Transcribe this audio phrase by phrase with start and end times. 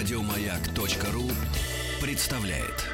[0.00, 1.24] Радиомаяк.ру
[2.00, 2.86] представляет.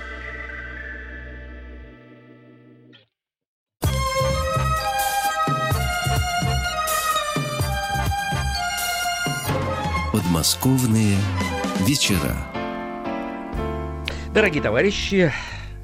[10.13, 11.17] Подмосковные
[11.87, 12.35] вечера.
[14.35, 15.33] Дорогие товарищи,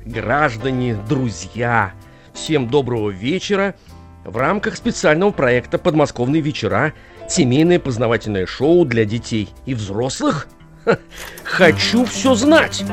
[0.05, 1.95] граждане, друзья,
[2.35, 3.77] всем доброго вечера.
[4.25, 6.95] В рамках специального проекта «Подмосковные вечера»
[7.29, 10.49] семейное познавательное шоу для детей и взрослых
[11.45, 12.85] «Хочу все знать».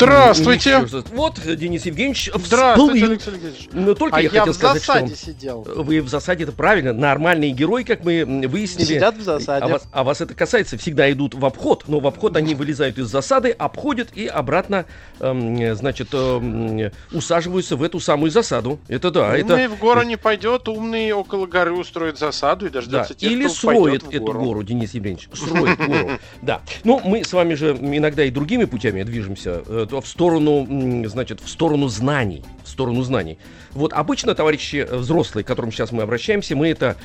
[0.00, 0.70] Здравствуйте.
[0.70, 1.02] еще.
[1.12, 3.04] Вот, Денис Евгеньевич Здравствуйте.
[3.04, 3.68] Алексей Алексеевич.
[3.72, 5.62] Но только А я, я хотел в сказать, засаде что сидел.
[5.62, 6.92] вы в засаде, это правильно.
[6.92, 8.86] Нормальные герои, как мы выяснили.
[8.86, 9.64] Сидят в засаде.
[9.64, 12.98] А вас, а вас это касается, всегда идут в обход, но в обход они вылезают
[12.98, 14.86] из засады, обходят и обратно,
[15.20, 18.78] эм, значит, эм, усаживаются в эту самую засаду.
[18.88, 19.54] Это да, это...
[19.54, 23.46] Умный в гору не пойдет, умный около горы устроит засаду и Да, дождется тех, или
[23.48, 24.40] кто в эту гору.
[24.40, 25.28] гору, Денис Евгеньевич.
[25.32, 26.10] Строит гору.
[26.42, 26.62] Да.
[26.84, 29.62] Ну, мы с вами же иногда и другими путями движемся.
[29.90, 30.66] В сторону,
[31.08, 32.44] значит, в сторону знаний.
[32.64, 33.38] В сторону знаний.
[33.72, 36.96] Вот обычно, товарищи взрослые, к которым сейчас мы обращаемся, мы это,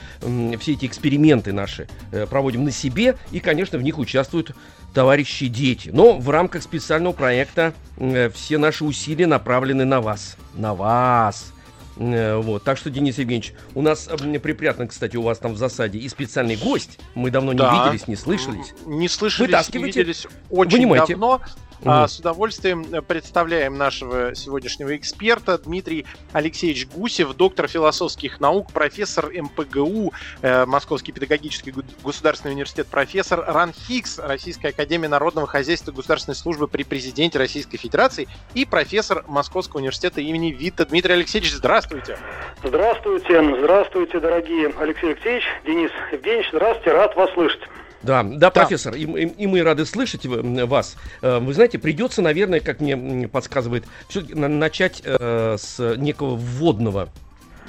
[0.60, 4.52] все эти эксперименты наши э, проводим на себе, и, конечно, в них участвуют
[4.94, 5.90] товарищи дети.
[5.92, 10.38] Но в рамках специального проекта э, все наши усилия направлены на вас.
[10.54, 11.52] На вас.
[11.98, 14.10] Э, Вот, так что, Денис Евгеньевич, у нас
[14.42, 17.00] припрятан, кстати, у вас там в засаде и специальный гость.
[17.14, 17.86] Мы давно не Да.
[17.86, 18.74] виделись, не слышались.
[18.86, 21.14] Не слышались, не виделись очень Вынимайте.
[21.14, 21.42] давно.
[21.84, 29.32] А, с удовольствием э, представляем нашего сегодняшнего эксперта Дмитрий Алексеевич Гусев, доктор философских наук, профессор
[29.32, 31.74] МПГУ, э, Московский педагогический
[32.04, 38.28] государственный университет, профессор РАНХИКС, Российская академия народного хозяйства и государственной службы при президенте Российской Федерации
[38.54, 40.86] и профессор Московского университета имени Вита.
[40.86, 42.18] Дмитрий Алексеевич, здравствуйте.
[42.64, 47.62] Здравствуйте, здравствуйте, дорогие Алексей Алексеевич, Денис Евгеньевич, здравствуйте, рад вас слышать.
[48.06, 50.96] Да, да, профессор, и, и- и мы рады слышать м, вас.
[51.22, 57.10] Э, Вы знаете, придется, наверное, как мне подсказывает, все-таки начать э, с некого вводного.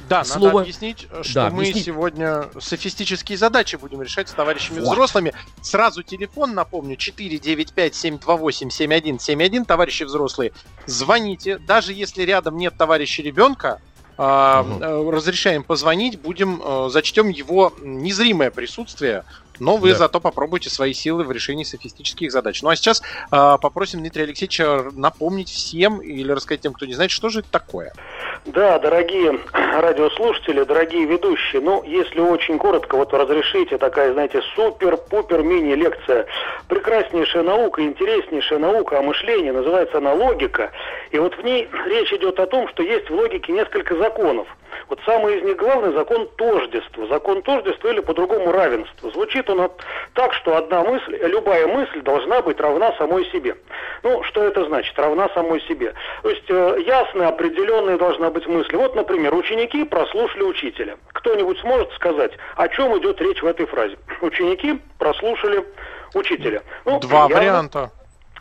[0.08, 1.86] Да, Слово- надо объяснить, э, что Да, мы объяснить.
[1.86, 4.92] сегодня софистические задачи будем решать с товарищами Вот.
[4.92, 5.32] взрослыми.
[5.62, 9.64] Сразу телефон, напомню, 495-728-7171.
[9.64, 10.52] Товарищи взрослые,
[10.86, 11.58] звоните.
[11.58, 13.80] Даже если рядом нет товарища ребенка,
[14.18, 19.24] э, разрешаем позвонить, будем, э, зачтем его незримое присутствие,
[19.60, 19.96] но вы Да.
[19.96, 22.62] зато попробуйте свои силы в решении софистических задач.
[22.62, 27.10] Ну а сейчас а, попросим Дмитрия Алексеевича напомнить всем или рассказать тем, кто не знает,
[27.10, 27.92] что же это такое.
[28.44, 36.26] Да, дорогие радиослушатели, дорогие ведущие, ну, если очень коротко, вот разрешите, такая, знаете, супер-пупер мини-лекция.
[36.68, 40.70] Прекраснейшая наука, интереснейшая наука о мышлении, называется она логика.
[41.10, 44.46] И вот в ней речь идет о том, что есть в логике несколько законов.
[44.88, 47.06] Вот самый из них главный закон тождества.
[47.06, 49.10] Закон тождества или по-другому равенства.
[49.10, 49.80] Звучит он от-
[50.14, 53.56] так, что одна мысль, любая мысль должна быть равна самой себе.
[54.02, 54.98] Ну, что это значит?
[54.98, 55.94] Равна самой себе.
[56.22, 58.76] То есть э, ясная, определенная должна быть мысль.
[58.76, 60.96] Вот, например, ученики прослушали учителя.
[61.12, 63.96] Кто-нибудь сможет сказать, о чем идет речь в этой фразе?
[64.20, 65.64] Ученики прослушали
[66.14, 66.62] учителя.
[66.84, 67.90] Ну, Два явно- варианта.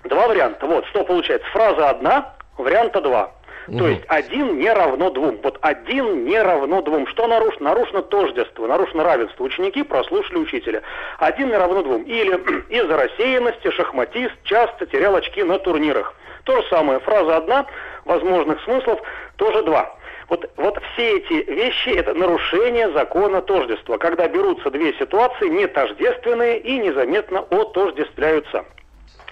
[0.03, 0.65] Два варианта.
[0.67, 1.47] Вот, что получается?
[1.51, 3.31] Фраза одна, варианта два.
[3.65, 3.85] То Мгм.
[3.87, 5.39] есть один не равно двум.
[5.41, 7.07] Вот один не равно двум.
[7.07, 7.69] Что нарушено?
[7.69, 9.43] Нарушено тождество, нарушено равенство.
[9.43, 10.83] Ученики прослушали учителя.
[11.17, 12.03] Один не равно двум.
[12.03, 12.35] Или
[12.69, 16.13] из-за рассеянности шахматист часто терял очки на турнирах.
[16.43, 16.99] То же самое.
[16.99, 17.65] Фраза одна,
[18.05, 18.99] возможных смыслов
[19.37, 19.95] тоже два.
[20.29, 26.59] Вот, вот все эти вещи– это нарушение закона тождества, когда берутся две ситуации не тождественные
[26.59, 28.65] и незаметно отождествляются.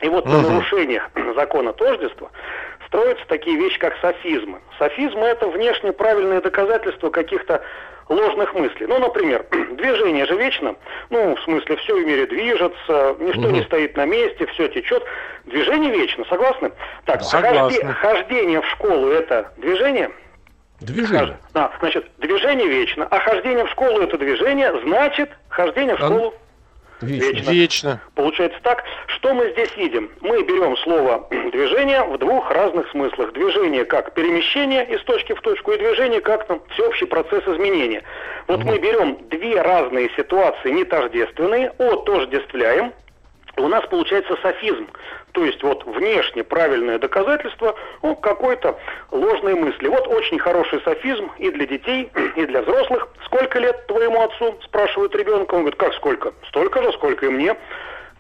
[0.02, 0.54] И вот на Мгм.
[0.54, 2.30] нарушениях закона тождества
[2.94, 4.62] строятся такие вещи, как софизмы.
[4.78, 7.64] Софизмы– это внешне правильные доказательства каких-то
[8.08, 8.86] ложных мыслей.
[8.86, 10.76] Ну, например, движение же вечно,
[11.10, 13.64] ну, в смысле, все в мире движется, ничто не Мгм.
[13.66, 15.04] стоит на месте, все течет.
[15.46, 16.72] Движение вечно, согласны?
[17.06, 17.80] Так, Согласны.
[17.82, 20.12] хожде- хождение в школу– это движение?
[20.80, 21.38] Движение.
[21.54, 26.34] Да, значит, движение вечно, а хождение в школу– это движение, значит, хождение в ну, школу
[27.04, 27.52] Вечно.
[27.52, 28.02] Вечно.
[28.16, 30.10] Получается так, что мы здесь видим?
[30.22, 33.34] Мы берем слово движение в двух разных смыслах.
[33.34, 38.04] Движение как перемещение из точки в точку и движение как там всеобщий процесс изменения.
[38.48, 42.94] Вот мы берем две разные ситуации, не тождественные, отождествляем,
[43.58, 44.88] у нас получается софизм.
[45.34, 48.80] То есть вот внешне правильное доказательство ну, какой-то
[49.12, 49.88] ложной мысли.
[49.88, 53.08] Вот очень хороший софизм и для детей, и для взрослых.
[53.26, 54.58] Сколько лет твоему отцу?
[54.64, 55.54] Спрашивает ребенка.
[55.54, 56.34] Он говорит, как сколько?
[56.48, 57.56] Столько же, сколько и мне.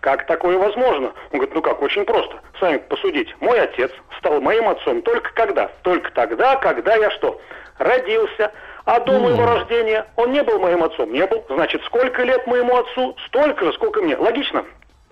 [0.01, 1.13] Как такое возможно?
[1.31, 2.35] Он говорит, ну как, очень просто.
[2.59, 3.33] Сами посудите.
[3.39, 5.71] Мой отец стал моим отцом только когда?
[5.81, 7.39] Только тогда, когда я что?
[7.79, 8.51] Родился.
[8.85, 11.11] А до моего рождения он не был моим отцом?
[11.13, 11.43] Не был.
[11.47, 13.15] Значит, сколько лет моему отцу?
[13.27, 14.17] Столько же, сколько мне.
[14.17, 14.65] Логично?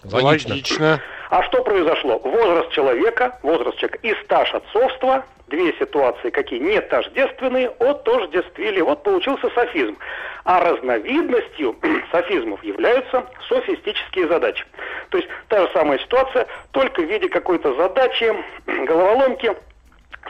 [0.03, 0.51] Логично.
[0.51, 1.01] Логично.
[1.30, 2.19] А что произошло?
[2.19, 8.81] Возраст человека, возраст человека и стаж отцовства, две ситуации какие не тождественные, отождествили.
[8.81, 9.98] Вот получился софизм.
[10.44, 11.75] А разновидностью
[12.12, 14.65] софизмов являются софистические задачи.
[15.09, 19.56] То есть та же самая ситуация, только в виде какой-то задачи, головоломки.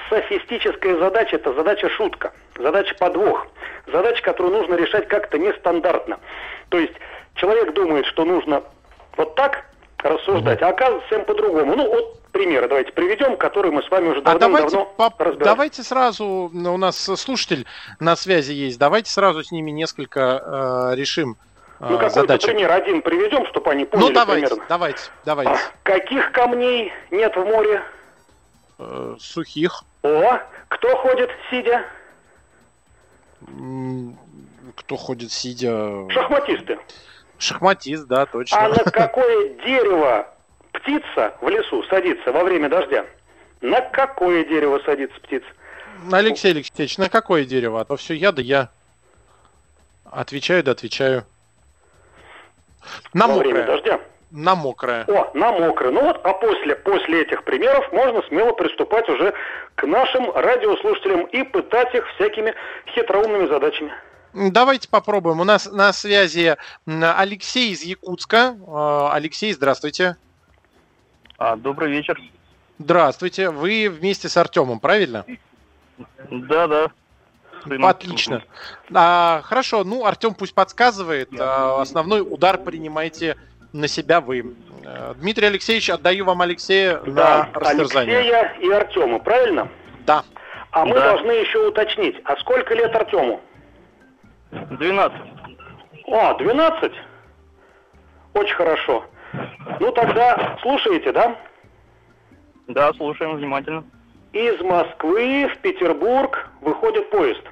[0.09, 3.47] Софистическая задача– это задача-шутка, задача-подвох,
[3.91, 6.19] задача, которую нужно решать как-то нестандартно.
[6.69, 6.93] То есть
[7.35, 8.63] человек думает, что нужно
[9.17, 9.65] вот так
[9.99, 11.75] рассуждать, а оказывается всем по-другому.
[11.75, 15.43] Ну, вот примеры давайте приведем, которые мы с вами уже А давайте, давно разбирали.
[15.43, 17.65] давайте сразу, ну, у нас слушатель
[17.99, 21.35] на связи есть, давайте сразу с ними несколько э, решим
[21.79, 22.47] э, Ну, какой-то задачи.
[22.47, 24.65] пример один приведем, чтобы они поняли Ну, давайте, примерно.
[24.69, 25.51] давайте, давайте.
[25.53, 27.83] А, Каких камней нет в море?
[28.79, 29.83] Э, сухих.
[30.03, 31.83] О, кто ходит сидя?
[34.77, 36.07] Кто ходит сидя?
[36.09, 36.79] Шахматисты.
[37.41, 38.65] Шахматист, да, точно.
[38.65, 40.27] А на какое дерево
[40.73, 43.05] птица в лесу садится во время дождя?
[43.61, 45.47] На какое дерево садится птица?
[46.11, 47.81] Алексей Алексеевич, на какое дерево?
[47.81, 48.69] А то все я да я.
[50.05, 51.25] Отвечаю да отвечаю.
[53.13, 53.75] На во время мокрое.
[53.75, 53.99] дождя.
[54.29, 55.05] На мокрое.
[55.07, 55.91] О, на мокрое.
[55.91, 59.33] Ну вот, а после, после этих примеров можно смело приступать уже
[59.75, 62.53] к нашим радиослушателям и пытать их всякими
[62.93, 63.91] хитроумными задачами.
[64.33, 65.39] Давайте попробуем.
[65.39, 66.55] У нас на связи
[66.87, 68.55] Алексей из Якутска.
[68.65, 70.15] Э, Алексей, здравствуйте.
[71.37, 72.19] А, добрый вечер.
[72.79, 73.49] Здравствуйте.
[73.49, 75.25] Вы вместе с Артемом, правильно?
[76.29, 76.87] Да, да.
[77.63, 77.85] Сыном.
[77.85, 78.43] Отлично.
[78.93, 81.29] А, хорошо, ну, Артем пусть подсказывает.
[81.39, 83.37] А, основной удар принимайте
[83.73, 84.55] на себя вы.
[84.83, 88.17] Э, Дмитрий Алексеевич, отдаю вам Алексея на растерзание.
[88.17, 89.69] Алексея и Артема, правильно?
[90.05, 90.23] Да.
[90.71, 91.11] А мы Да.
[91.11, 93.41] должны еще уточнить, а сколько лет Артему?
[94.51, 95.13] 12.
[96.07, 96.91] О, 12?
[98.33, 99.05] Очень хорошо.
[99.79, 101.35] Ну тогда слушаете, да?
[102.67, 103.83] Да, слушаем внимательно.
[104.33, 107.43] Из Москвы в Петербург выходит поезд.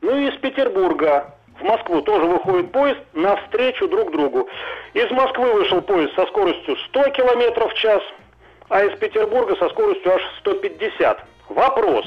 [0.00, 4.48] Ну и из Петербурга в Москву тоже выходит поезд навстречу друг другу.
[4.94, 8.02] Из Москвы вышел поезд со скоростью 100 км в час,
[8.68, 11.24] а из Петербурга со скоростью аж 150.
[11.50, 12.06] Вопрос.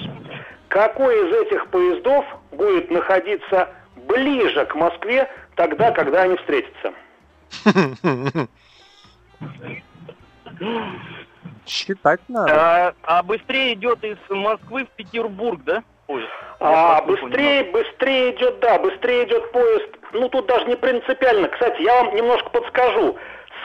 [0.69, 3.69] Какой из этих поездов будет находиться
[4.07, 6.93] ближе к Москве тогда, когда они встретятся?
[11.65, 12.53] Считать надо.
[12.53, 15.83] А, а быстрее идет из Москвы в Петербург, да?
[16.07, 16.29] Поезд?
[16.59, 19.89] А быстрее, быстрее идет, да, быстрее идет поезд.
[20.11, 21.47] Ну, тут даже не принципиально.
[21.49, 23.17] Кстати, я вам немножко подскажу.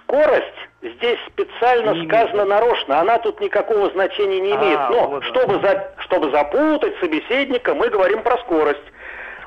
[0.03, 4.91] Скорость здесь специально Не сказана нарочно, она тут никакого значения не А, имеет.
[4.91, 8.83] Но вот чтобы, за, чтобы запутать собеседника, мы говорим про скорость.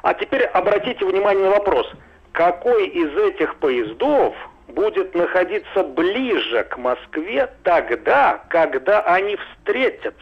[0.02, 1.88] А теперь обратите внимание на вопрос.
[2.32, 4.34] Какой из этих поездов
[4.68, 10.18] будет находиться ближе к Москве тогда, когда они встретятся?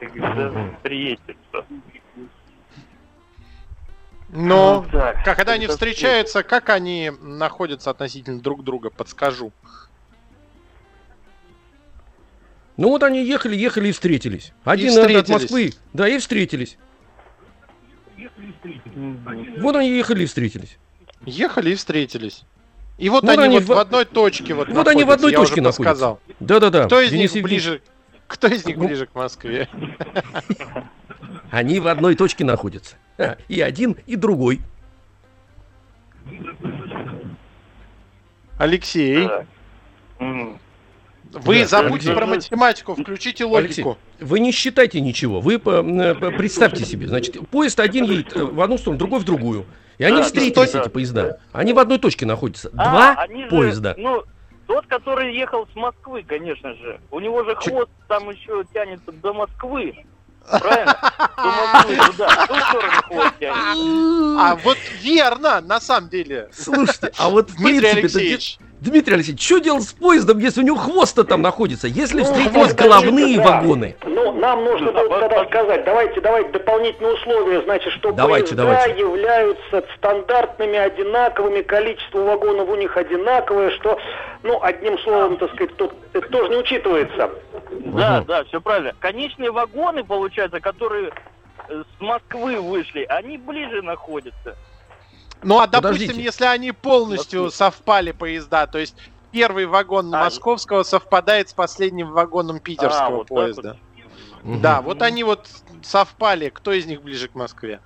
[0.00, 1.64] Когда встретится.
[4.28, 9.52] Но Ну, как- когда они встречаются, как они находятся относительно друг друга, подскажу.
[12.76, 14.52] Ну вот они ехали, ехали и встретились.
[14.64, 15.20] Один встретились.
[15.22, 16.76] от Москвы, да, и встретились.
[19.58, 20.78] Вот они ехали и встретились.
[21.24, 22.42] Ехали и встретились.
[22.98, 25.32] И вот, Вот они, они вот в- в одной точке вот Вот они в одной
[25.32, 25.82] я точке уже находятся.
[25.82, 26.20] подсказал.
[26.40, 26.86] Да-да-да.
[26.86, 27.82] Кто из Денис них Евгеньевич, ближе?
[28.26, 29.68] Кто из них Ну, ближе к Москве?
[31.50, 32.96] Они в одной точке находятся.
[33.48, 34.60] И один, и другой.
[38.58, 39.28] Алексей.
[41.44, 42.14] Вы Да, забудьте Алексей.
[42.14, 43.98] про математику, включите Алексей, логику.
[44.20, 45.40] вы не считайте ничего.
[45.40, 47.06] Вы э, по- представьте себе.
[47.08, 49.66] Значит, поезд один едет э, в одну сторону, другой в другую.
[49.98, 50.90] И они Да, встретились, да, эти да.
[50.90, 51.38] поезда.
[51.52, 52.70] Они в одной точке находятся.
[52.76, 53.94] А, Два они же, поезда.
[53.96, 54.24] Ну,
[54.66, 57.00] тот, который ехал с Москвы, конечно же.
[57.10, 59.94] У него же хвост там еще тянется до Москвы.
[60.48, 60.96] Правильно?
[61.36, 62.28] До Москвы, туда.
[62.28, 64.36] В ту сторону хвост тянется.
[64.38, 66.50] А вот верно, на самом деле.
[66.52, 70.76] Слушайте, а вот в принципе, Алексеевич, Дмитрий Алексеевич, что делать с поездом, если у него
[70.76, 71.86] хвост-то там находится?
[71.88, 73.42] Если Ну, встретились головные да.
[73.60, 73.96] вагоны.
[74.04, 79.00] Ну, нам нужно Да, тогда сказать, давайте, давайте дополнительные условия, значит, что Давайте, поезда давайте.
[79.00, 83.98] являются стандартными, одинаковыми, количество вагонов у них одинаковое, что,
[84.42, 87.30] ну, одним словом, так сказать, тут это тоже не учитывается.
[87.70, 88.26] Да, Мгм.
[88.26, 88.92] да, все правильно.
[89.00, 91.12] Конечные вагоны, получается, которые
[91.68, 94.54] с Москвы вышли, они ближе находятся.
[95.42, 96.22] Ну а допустим, Подождите.
[96.22, 97.56] если они полностью Москвы.
[97.56, 98.96] совпали поезда, то есть
[99.30, 103.76] первый вагон А, московского совпадает с последним вагоном питерского А, вот поезда.
[104.42, 104.60] Мгм.
[104.60, 105.48] Да, вот они вот
[105.82, 106.48] совпали.
[106.48, 107.80] Кто из них ближе к Москве?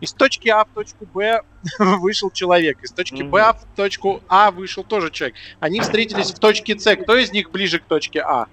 [0.00, 1.42] Из точки А в точку Б
[1.78, 2.82] вышел человек.
[2.82, 5.36] Из точки Б в точку А вышел тоже человек.
[5.60, 6.96] Они встретились в точке С.
[6.96, 8.46] Кто из них ближе к точке А?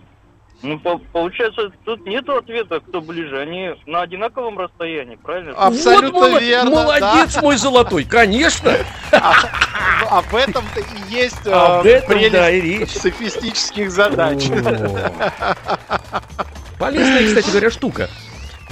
[0.64, 3.40] Ну, по- получается, тут нету ответа, кто ближе.
[3.40, 5.54] Они на одинаковом расстоянии, правильно?
[5.58, 8.76] А, Абсолютно Вот мола- верно, Молодец мой золотой, конечно.
[9.12, 12.92] А в этом-то и есть э, Об этом, прелесть да, и речь.
[12.92, 14.46] софистических задач.
[16.78, 18.10] Полезная, кстати говоря, штука.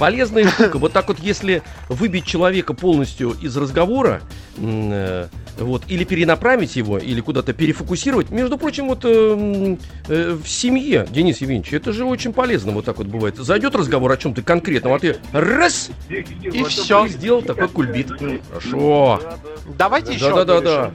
[0.00, 0.78] Полезная штука.
[0.78, 4.22] Вот так вот, если выбить человека полностью из разговора,
[4.56, 5.26] э,
[5.58, 9.76] вот, или перенаправить его, или куда-то перефокусировать, между прочим, вот э,
[10.08, 13.36] э, в семье, Денис Евгеньевич, это же очень полезно вот так вот бывает.
[13.36, 17.06] Зайдет разговор о чем-то конкретном, а ты раз, И все.
[17.06, 18.08] сделал такой кульбит.
[18.48, 19.20] Хорошо.
[19.22, 19.74] Да, да.
[19.76, 20.30] Давайте еще.
[20.30, 20.94] решим.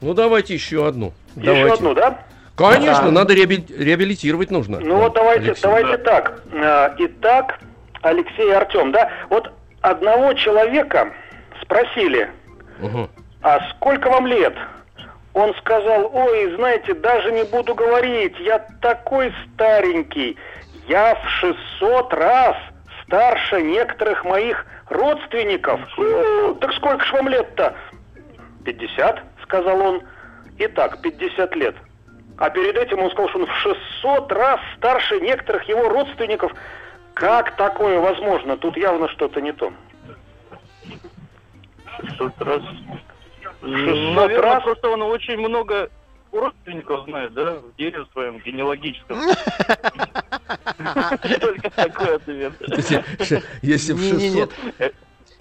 [0.00, 1.12] Ну, давайте еще одну.
[1.36, 1.74] Еще Давайте.
[1.74, 2.26] одну, да?
[2.56, 3.10] Конечно, Да.
[3.12, 4.80] надо реаби- реабилитировать нужно.
[4.80, 5.62] Ну вот давайте, Алексей.
[5.62, 6.42] давайте так.
[6.52, 7.60] Э, Итак,
[8.02, 9.10] Алексей и Артем, да?
[9.30, 11.12] Вот одного человека
[11.62, 12.30] спросили,
[12.78, 13.08] Мгм.
[13.42, 14.54] а сколько вам лет?
[15.34, 20.36] Он сказал, ой, знаете, даже не буду говорить, я такой старенький,
[20.88, 22.56] я в 600 раз
[23.04, 25.80] старше некоторых моих родственников.
[25.96, 27.74] «Ну, так сколько ж вам лет-то?
[28.64, 30.02] 50, сказал он.
[30.58, 31.74] Итак, 50 лет.
[32.38, 36.52] А перед этим он сказал, что он в 600 раз старше некоторых его родственников.
[37.14, 38.56] Как такое возможно?
[38.56, 39.72] Тут явно что-то не то.
[42.00, 42.62] 600 раз.
[43.60, 44.62] 600 Наверное, раз?
[44.62, 45.90] просто он очень много
[46.32, 49.18] родственников знает, да, в дереве своем генеалогическом.
[51.40, 52.52] Только такой ответ.
[53.62, 54.40] Если, в Не-не-не.
[54.46, 54.52] 600...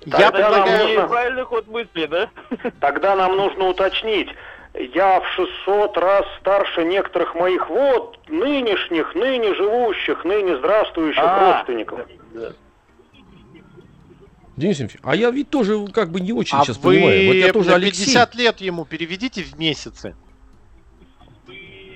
[0.05, 0.87] Я предлагаю...
[0.87, 2.29] нужно- Правильный ход мысли, да?
[2.79, 4.29] Тогда нам нужно уточнить.
[4.73, 11.57] Я в 600 раз старше некоторых моих вот нынешних, ныне живущих, ныне здравствующих А.
[11.57, 12.07] родственников.
[14.55, 17.27] Денис Евгеньевич, а я ведь тоже как бы не очень А сейчас вы понимаю.
[17.27, 18.05] Вот я тоже на Алексей.
[18.05, 20.15] 50 лет ему переведите в месяцы.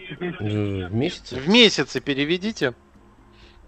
[0.10, 1.36] В месяце?
[1.36, 2.74] В месяцы переведите.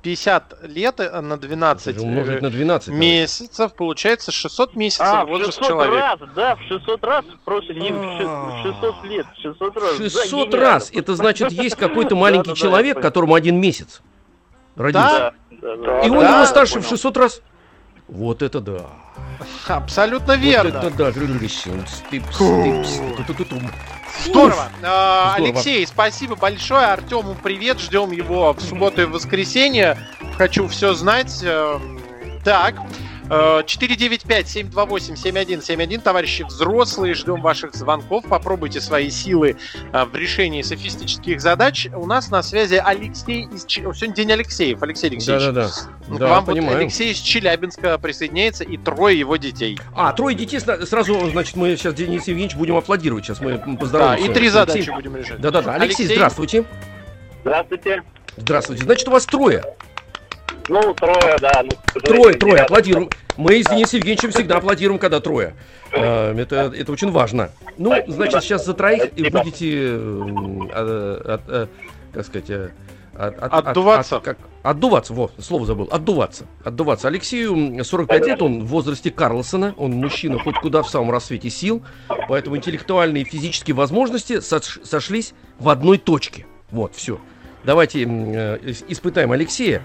[0.01, 2.87] 50 лет э, на 12 Это же умножить э, на 12.
[2.87, 2.99] надо.
[2.99, 5.95] месяцев, получается 600 месяцев А, в возраст 600 человека.
[6.19, 9.97] раз, да, в 600 раз, просто не в ши- в 600 лет, в 600 раз.
[9.97, 10.57] Да, 600 гениально.
[10.71, 10.91] раз.
[10.93, 14.01] Это значит, есть какой-то маленький человек, которому один месяц
[14.75, 15.33] родился.
[15.51, 15.99] Да, да, да.
[16.01, 16.89] И он Да, его старше в понял.
[16.89, 17.41] 600 раз.
[18.07, 18.85] Вот это да.
[19.67, 20.69] Абсолютно верно.
[20.69, 21.11] это да.
[21.87, 23.69] Стипс, стипс, ту-ту-ту-тум.
[24.25, 24.69] Здорово.
[24.79, 25.33] Здорово.
[25.35, 26.85] Алексей, спасибо большое.
[26.87, 27.79] Артему привет.
[27.79, 29.97] Ждем его в субботу и в воскресенье.
[30.37, 31.39] Хочу все знать.
[31.43, 31.99] Эм,
[32.43, 32.75] Так.
[33.29, 36.01] Э, 495-728-7171.
[36.01, 38.25] Товарищи взрослые, ждем ваших звонков.
[38.27, 39.57] Попробуйте свои силы
[39.93, 41.87] э, в решении софистических задач.
[41.93, 43.65] У нас на связи Алексей из...
[43.67, 44.81] Сегодня день Алексеев.
[44.83, 45.43] Алексей Алексеевич.
[45.45, 46.15] Да-да-да.
[46.15, 46.77] К Да, вам вот понимаю.
[46.77, 49.77] Алексей из Челябинска присоединяется и трое его детей.
[49.95, 53.25] А, трое детей, сразу, значит, мы сейчас Денис Евгеньевич будем аплодировать.
[53.25, 54.25] Сейчас мы Да, поздороваемся.
[54.25, 54.49] и три Алексей.
[54.49, 55.41] задачи будем решать.
[55.41, 55.73] Да-да-да.
[55.73, 56.15] Алексей, Алексей.
[56.15, 56.63] здравствуйте.
[57.41, 58.03] Здравствуйте.
[58.37, 58.83] Здравствуйте.
[58.83, 59.63] Значит, у вас трое.
[60.67, 61.63] Ну, трое, да.
[61.63, 62.61] Ну, Трое, трое.
[62.63, 63.09] Аплодируем.
[63.37, 65.53] Мы с Денисом Евгеньевичем всегда аплодируем, когда трое.
[65.93, 67.51] Э, Это, это очень важно.
[67.77, 69.97] Ну, значит, сейчас за троих и будете,
[70.73, 71.67] а, от- э,
[72.13, 72.69] как сказать, э,
[73.15, 74.17] от- от- от- Отдуваться.
[74.17, 75.87] от- как- Отдуваться, во, слово забыл.
[75.89, 76.45] Отдуваться.
[76.65, 77.07] Отдуваться.
[77.07, 81.49] Алексею м, 45 лет, он в возрасте Карлсона, он мужчина хоть куда в самом рассвете
[81.49, 81.81] сил,
[82.27, 86.45] поэтому интеллектуальные и физические возможности сош- сошлись в одной точке.
[86.71, 87.17] Вот, все.
[87.63, 88.05] Давайте э,
[88.61, 89.81] ис- испытаем Алексея.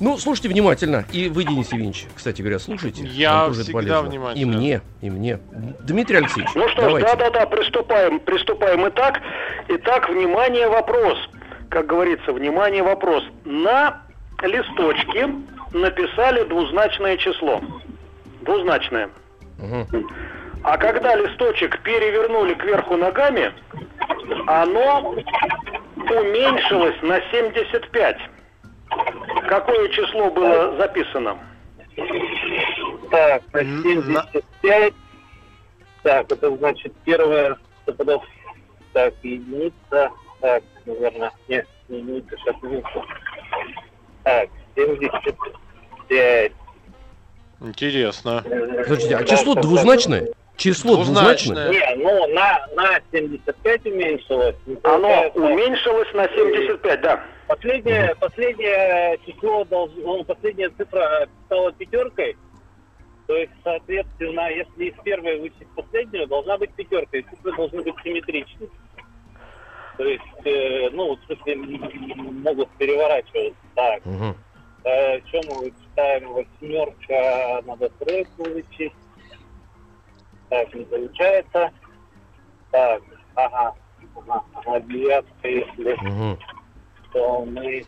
[0.00, 1.04] Ну, слушайте внимательно.
[1.12, 3.02] И вы, Денис Евгеньевич, кстати говоря, слушайте.
[3.04, 4.02] Я тоже всегда полезно.
[4.08, 4.42] внимательно.
[4.42, 5.38] И мне, и мне.
[5.80, 7.08] Дмитрий Алексеевич, Ну что ж, давайте.
[7.08, 8.88] да-да-да, приступаем, приступаем.
[8.88, 9.20] Итак,
[9.68, 11.18] итак, внимание, вопрос.
[11.68, 13.22] Как говорится, внимание, вопрос.
[13.44, 14.02] На
[14.42, 15.28] листочке
[15.72, 17.60] написали двузначное число.
[18.40, 19.10] Двузначное.
[19.58, 20.08] Мгм.
[20.62, 23.52] А когда листочек перевернули кверху ногами,
[24.46, 25.14] оно
[25.96, 28.16] уменьшилось на 75.
[29.48, 31.38] Какое число было записано?
[33.10, 34.94] Так, Н- на- 75.
[36.02, 38.22] Так, это значит первое стопудов.
[38.92, 40.10] Так, единица.
[40.40, 43.02] Так, наверное, нет, не единица, сейчас единица.
[44.24, 46.52] Так, 75.
[47.60, 48.42] Интересно.
[48.44, 50.28] Подождите, а число двузначное?
[50.56, 51.68] Число Двузначное.
[51.68, 51.96] двузначное?
[51.96, 54.56] Не, ну на, на 75 уменьшилось.
[54.82, 57.24] Оно уменьшилось на 75, да.
[57.50, 62.36] Последнее, последнее число, долж- ну, последняя цифра стала пятеркой.
[63.26, 67.94] То есть, соответственно, если из первой вычесть последнюю, должна быть пятерка, и цифры должны быть
[68.04, 68.68] симметричны.
[69.96, 73.60] То есть, э, ну, в смысле, могут переворачиваться.
[73.74, 74.36] Так, Мгм.
[74.84, 76.32] э, что мы вычитаем?
[76.32, 78.94] Восьмерка, надо тройку вычесть.
[80.50, 81.72] Так, не получается.
[82.70, 83.02] Так,
[83.34, 83.74] ага,
[84.54, 86.38] ага, девятка, если Мгм.
[87.12, 87.84] То мы...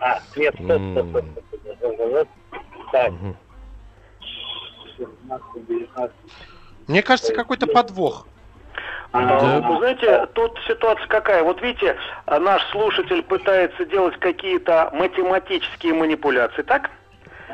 [0.00, 2.28] А, нет, стоп, стоп, стоп.
[2.92, 3.36] Так, Мгм.
[4.96, 6.16] 16, 19.
[6.88, 8.26] Мне кажется, какой-то подвох.
[9.12, 9.60] Да.
[9.60, 11.42] Вы знаете, тут ситуация какая?
[11.42, 16.90] Вот видите, а, наш слушатель пытается делать какие-то математические манипуляции, так?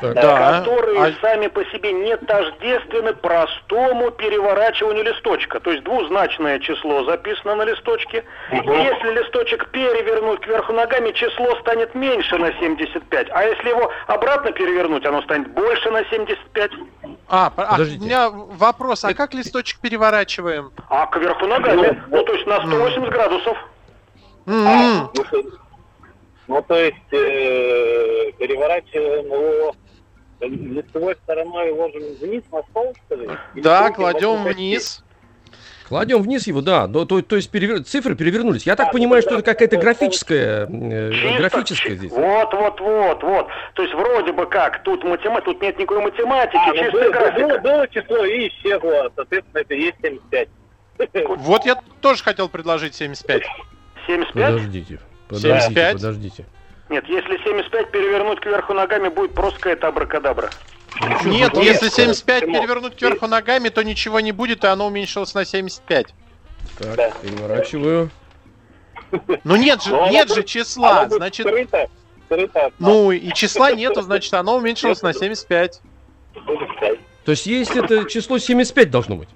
[0.01, 0.13] Так.
[0.15, 0.59] Да.
[0.59, 5.59] которые А- сами по себе не тождественны простому переворачиванию листочка.
[5.59, 8.23] То есть двузначное число записано на листочке.
[8.51, 13.27] Если листочек перевернуть кверху ногами, число станет меньше на 75.
[13.31, 16.71] А если его обратно перевернуть, оно станет больше на 75.
[17.27, 18.05] А, по- а, у Подождите.
[18.05, 20.71] меня вопрос, а как листочек переворачиваем?
[20.89, 23.57] А кверху ногами, ну то есть на 180 градусов.
[24.47, 25.09] М-м.
[25.13, 25.43] Ну, то-
[26.47, 29.75] Ну, то есть, э, переворачиваем его
[30.41, 33.29] лицевой стороной ложим вниз на стол, что ли?
[33.55, 35.03] Или Да, кладем вниз.
[35.87, 36.87] Кладем вниз его, да.
[36.87, 38.67] То, то, то есть перевер- цифры перевернулись.
[38.67, 42.11] Я так понимаю, что это какая-то графическая, э, Чисто графическая чи- здесь.
[42.11, 43.47] Вот, вот, вот, вот.
[43.73, 47.11] То есть вроде бы как, тут математика, тут нет никакой математики, А, ну, чистая было,
[47.11, 47.47] графика.
[47.47, 50.49] было, было число и исчезло, соответственно, это есть 75.
[51.37, 53.41] Вот я тоже хотел предложить 75.
[54.05, 54.33] 75?
[54.33, 55.93] Подождите, подождите, 75?
[55.95, 56.45] подождите.
[56.89, 60.49] Нет, если 75 перевернуть кверху ногами, будет просто какая-то абракадабра.
[61.23, 65.33] Нет, если нет, 75 Тимур, перевернуть кверху ногами, то ничего не будет, и оно уменьшилось
[65.35, 66.07] на 75.
[66.79, 67.11] Так, Да.
[67.21, 68.09] переворачиваю.
[69.43, 71.47] Ну нет же, Но оно нет же числа, Оно будет значит...
[71.47, 71.87] скрыто,
[72.25, 72.71] скрыто.
[72.79, 75.81] Ну и числа нету, значит оно уменьшилось на 75.
[76.45, 76.99] Будет пять.
[77.25, 79.29] То есть есть это число 75 должно быть.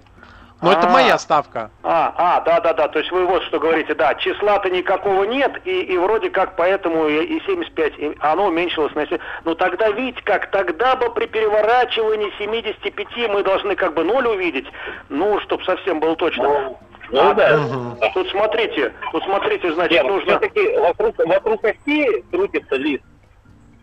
[0.63, 0.89] Но это А.
[0.91, 1.69] моя ставка.
[1.83, 5.51] А, а, да, да, да, то есть вы вот что говорите, да, числа-то никакого нет,
[5.65, 9.17] и, и вроде как поэтому и, и 75, и оно уменьшилось на 7.
[9.43, 14.65] Ну тогда видите, как тогда бы при переворачивании 75 мы должны как бы ноль увидеть,
[15.09, 16.43] ну, чтобы совсем было точно.
[16.43, 16.79] Ну,
[17.11, 17.57] ну да.
[17.57, 17.97] Мгм.
[18.13, 20.39] Тут смотрите, тут смотрите, значит, Нет, нужно...
[20.39, 23.03] все-таки вокруг, вокруг оси крутится лист.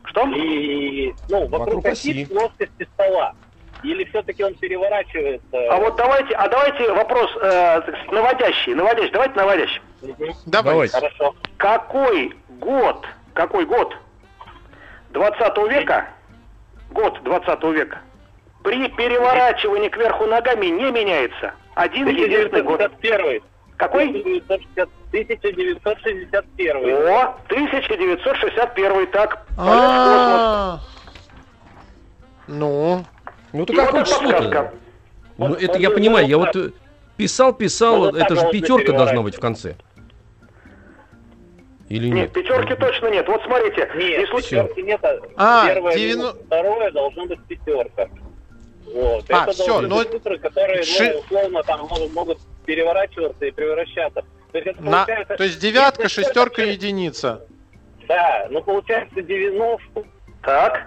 [0.05, 0.27] Что?
[0.29, 2.25] И, ну, вокруг, Вокруг оси оси.
[2.25, 3.35] плоскости стола.
[3.83, 5.43] Или все-таки он переворачивается?
[5.53, 7.81] А вот давайте, а давайте вопрос э,
[8.13, 9.83] наводящий, наводящий, давайте наводящий.
[10.03, 10.35] Давай.
[10.47, 10.95] Давайте.
[10.95, 11.35] Хорошо.
[11.57, 13.97] Какой год, какой год
[15.11, 16.09] 20 века,
[16.91, 17.99] год 20 века,
[18.63, 21.55] при переворачивании кверху ногами не меняется?
[21.75, 22.81] Один единственный год.
[22.81, 23.43] 1961.
[23.77, 24.09] Какой?
[24.11, 27.09] 1960 1961.
[27.09, 29.69] О, 1961, так, в космос.
[29.69, 30.81] А.
[32.47, 33.05] Ну,
[33.53, 34.73] Ну то И какое вот эта число подсказка.
[35.39, 36.71] Ну это я понимаю, я вот э,
[37.17, 39.77] писал, писал, Ну, вот так это же пятерка должна быть в конце.
[41.89, 42.33] Или Нет, нет?
[42.33, 43.27] пятерки точно нет.
[43.27, 44.63] Вот смотрите, Нет, не случ- всё.
[44.63, 45.01] пятерки нет.
[45.03, 48.09] а А, Первое, девяно- минус второе должно быть пятерка.
[48.95, 49.25] Вот.
[49.31, 54.23] А, Это ну, быть цифры, которые, ши- ну, условно, там могут, могут переворачиваться и превращаться.
[54.53, 55.37] То есть, это на, получается...
[55.37, 57.47] то есть девятка, шестерка, единица.
[58.09, 60.11] Да, ну получается 91.
[60.43, 60.85] Так,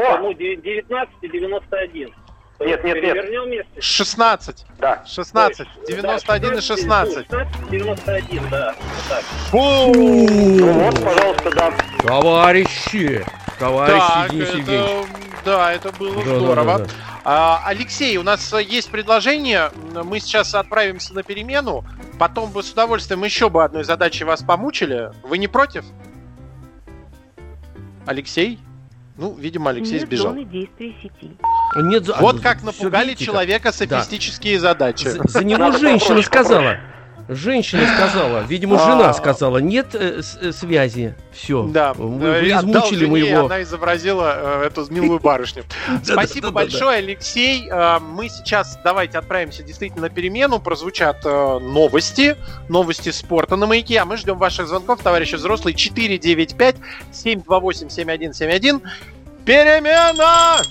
[0.00, 0.18] О!
[0.18, 2.14] Ну, де- 19 и 91.
[2.58, 3.16] То Нет, нет, нет.
[3.46, 3.80] Вместе.
[3.80, 4.66] 16.
[4.78, 5.02] да.
[5.06, 5.66] 16.
[5.66, 7.14] Да, 91 и 16.
[7.30, 8.74] 16, 91, да.
[8.78, 9.22] Вот так.
[9.50, 9.58] Фу!
[9.58, 11.72] Ну вот, пожалуйста, да.
[12.06, 13.24] Товарищи!
[13.58, 14.90] Товарищи Так, Денис Евгеньевич.
[14.90, 15.06] это,
[15.44, 16.78] да, это было Да, да, здорово.
[16.78, 16.90] да, да.
[17.24, 19.70] А, Алексей, у нас есть предложение.
[20.04, 21.84] Мы сейчас отправимся на перемену.
[22.18, 25.10] Потом бы с удовольствием еще бы одной задачей вас помучили.
[25.22, 25.84] Вы не против?
[28.06, 28.58] Алексей?
[29.20, 30.28] Ну, видимо, Алексей Нет сбежал.
[30.28, 31.30] зоны действия сети.
[31.76, 35.08] Нет, Вот а, как напугали человека софистические задачи.
[35.08, 36.78] За, за него женщина сказала.
[37.32, 39.14] Женщина сказала, видимо, жена А.
[39.14, 41.14] сказала, нет э, э, связи.
[41.32, 41.62] Все.
[41.62, 43.46] Да, вы, э, вы измучили и моего.
[43.46, 45.62] Она изобразила эту милую барышню.
[46.02, 47.70] Спасибо большое, Алексей.
[48.00, 50.58] Мы сейчас давайте отправимся действительно на перемену.
[50.58, 52.36] Прозвучат новости,
[52.68, 54.00] новости спорта на маяке.
[54.00, 55.76] А мы ждем ваших звонков, товарищи взрослые.
[55.76, 56.76] 495
[57.12, 58.80] 728 7171.
[59.44, 60.62] Перемена!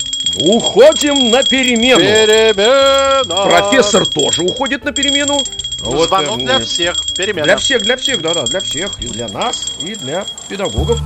[0.46, 2.02] Уходим на перемену.
[2.02, 3.46] Перемена!
[3.46, 5.40] Профессор тоже уходит на перемену.
[5.82, 7.06] Вот, Звонок эм, для всех.
[7.16, 7.44] Перемена.
[7.44, 9.00] Для всех, для всех, да-да, для всех.
[9.00, 11.00] И для нас, и для педагогов.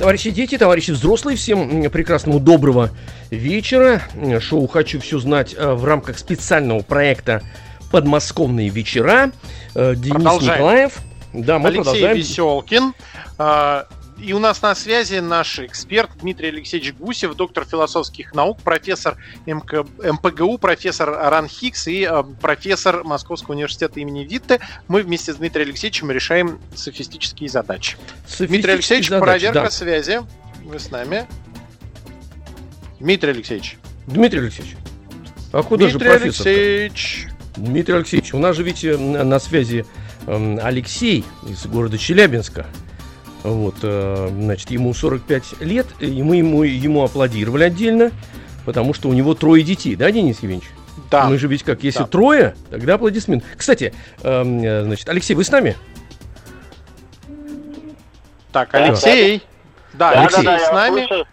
[0.00, 2.88] Товарищи дети, товарищи взрослые, всем прекрасного доброго
[3.28, 4.00] вечера.
[4.40, 7.42] Шоу «Хочу все знать» э, в рамках специального проекта
[7.90, 9.30] «Подмосковные вечера».
[9.74, 10.54] Э, Денис Продолжаем.
[10.54, 10.92] Николаев.
[11.34, 12.16] Да, мы Алексей продолжаем.
[12.16, 12.94] Веселкин.
[14.22, 19.84] И у нас на связи наш эксперт Дмитрий Алексеевич Гусев, доктор философских наук, профессор МК
[19.98, 24.60] МПГУ, профессор Ран Хикс и э, профессор Московского университета имени Витте.
[24.88, 27.96] Мы вместе с Дмитрием Алексеевичем решаем софистические задачи.
[28.38, 29.70] Дмитрий Алексеевич, Софистические задачи, проверка да.
[29.70, 30.20] связи.
[30.64, 31.26] Вы с нами.
[32.98, 33.78] Дмитрий Алексеевич.
[34.06, 34.76] Дмитрий Алексеевич,
[35.52, 36.46] а куда Дмитрий же профессор?
[36.46, 37.28] Алексеевич.
[37.56, 39.86] Дмитрий Алексеевич, у нас же ведь э, на на связи
[40.26, 42.66] эм, Алексей из города Челябинска.
[43.42, 48.10] Вот, э, значит, ему 45 лет, и мы ему, ему аплодировали отдельно,
[48.66, 50.68] потому что у него трое детей, да, Денис Евгеньевич?
[51.10, 51.24] Да.
[51.24, 52.06] Мы же ведь как, если Да.
[52.06, 53.42] трое, тогда аплодисмент.
[53.56, 55.74] Кстати, эм, значит, Алексей, вы с нами?
[58.52, 59.42] Так, Алексей.
[59.94, 61.06] Да, Да, Алексей да, с я вас нами.
[61.06, 61.26] слышу.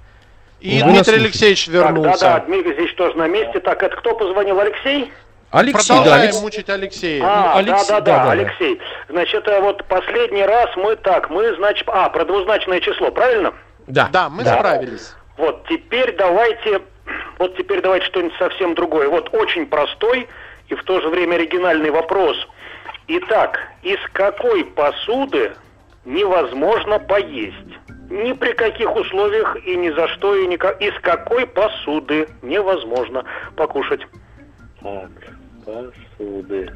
[0.60, 1.16] И нас Дмитрий?
[1.26, 2.20] Алексеевич Так, вернулся.
[2.20, 3.60] да-да, Дмитрий здесь тоже на месте.
[3.60, 4.60] Так, это кто позвонил?
[4.60, 5.12] Алексей?
[5.52, 7.24] Алексей, да, Продолжаем Алекс- мучить Алексея.
[7.26, 8.32] А, Алексей, да, да, да, да-да-да.
[8.32, 8.82] Алексей.
[9.10, 13.54] Значит, это вот последний раз мы так, мы, значит, а, про двузначное число, правильно?
[13.88, 14.58] да, Да, мы да.
[14.58, 15.16] справились.
[15.38, 16.82] Вот, теперь давайте,
[17.40, 19.08] вот теперь давайте что-нибудь совсем другое.
[19.08, 20.28] Вот очень простой
[20.68, 22.36] и в то же время оригинальный вопрос.
[23.08, 25.54] Итак, из какой посуды
[26.04, 27.56] невозможно поесть?
[28.10, 30.82] Ни при каких условиях и ни за что, и никак.
[30.82, 33.24] Из какой посуды невозможно
[33.56, 34.02] покушать?
[34.82, 35.10] Так,
[35.68, 36.72] посуды.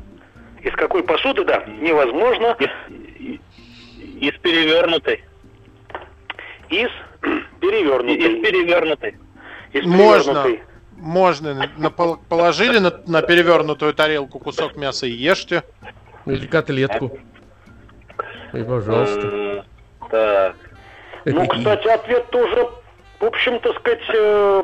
[0.62, 2.56] Из какой посуды, да, невозможно.
[2.60, 3.40] Из,
[4.20, 5.24] из перевернутой.
[6.70, 6.90] Из
[7.62, 8.16] перевернутой.
[8.16, 9.18] Из перевернутой.
[9.74, 10.44] Из Можно.
[10.44, 10.64] перевернутой.
[10.98, 11.70] Можно.
[11.78, 15.64] На- пол- положили на, на перевернутую тарелку кусок мяса и ешьте.
[16.26, 17.18] Или котлетку.
[18.54, 19.66] И, пожалуйста.
[20.12, 20.56] Так.
[21.26, 22.68] Ну, кстати, ответ тоже,
[23.20, 24.64] в общем-то, сказать, э,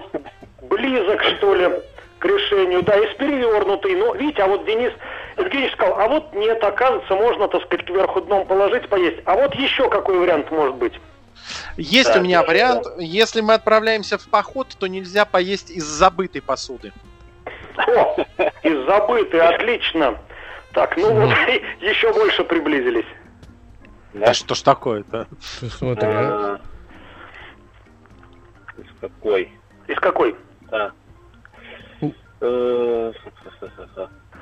[0.70, 1.70] близок, что ли,
[2.20, 2.84] к решению.
[2.84, 3.96] Да, из перевернутой.
[3.96, 4.92] Но, видите, а вот Денис
[5.38, 9.20] Евгеньевич сказал, а вот нет, оказывается, можно, так сказать, кверху дном положить, поесть.
[9.26, 10.94] А вот еще какой вариант может быть?
[11.78, 12.88] Есть Да, у меня да, вариант.
[12.98, 16.92] Если мы отправляемся в поход, то нельзя поесть из забытой посуды.
[17.78, 18.16] О,
[18.64, 20.18] из забытой, отлично.
[20.74, 21.30] Так, ну вот,
[21.82, 23.06] еще больше приблизились.
[24.14, 25.28] Да что ж такое-то?
[25.78, 26.60] Смотри, а.
[28.78, 29.52] А, Из какой?
[29.88, 30.36] Из какой?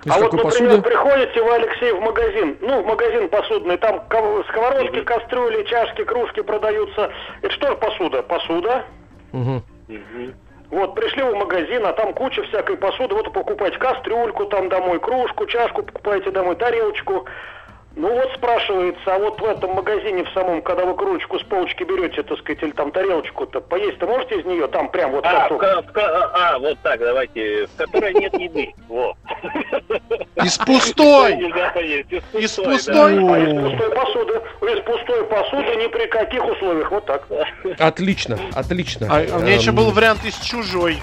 [0.06, 0.82] Из а вот, например, посуды?
[0.84, 5.06] приходите вы, Алексей, в магазин, ну, в магазин посудный, там ков- сковородки, Мгм.
[5.06, 7.12] кастрюли, чашки, кружки продаются.
[7.42, 8.22] Это что же посуда?
[8.22, 8.86] Посуда.
[9.32, 9.64] Мгм.
[9.88, 10.34] мгм.
[10.70, 13.16] Вот, пришли в магазин, а там куча всякой посуды.
[13.16, 17.26] Вот покупаете кастрюльку там домой, кружку, чашку покупаете домой, тарелочку.
[17.98, 21.84] Ну вот спрашивается, а вот в этом магазине в самом, когда вы кружечку с полочки
[21.84, 24.68] берете, так сказать, или там тарелочку-то, поесть-то можете из нее?
[24.68, 27.68] Там прям вот А, в ка- в ка- а, вот так, давайте.
[27.68, 28.74] В которой нет еды.
[28.90, 29.16] Во.
[30.44, 31.36] Из пустой!
[32.34, 33.18] Из пустой?
[33.18, 34.34] А из пустой посуды?
[34.62, 36.92] Из пустой посуды ни при каких условиях.
[36.92, 37.26] Вот так.
[37.80, 39.08] Отлично, отлично.
[39.10, 40.98] А у меня еще Эм, был вариант из чужой.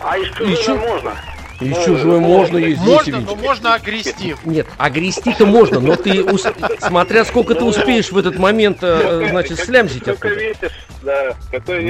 [0.00, 1.12] А из чужой можно?
[1.60, 4.36] И чужое можно есть, Денис Можно, но можно огрести.
[4.44, 6.46] Нет, а грести-то можно, но ты, ус-
[6.78, 10.44] смотря сколько ты успеешь в этот момент, э, значит, слямзить Сколько оттуда.
[10.44, 11.34] весишь, да.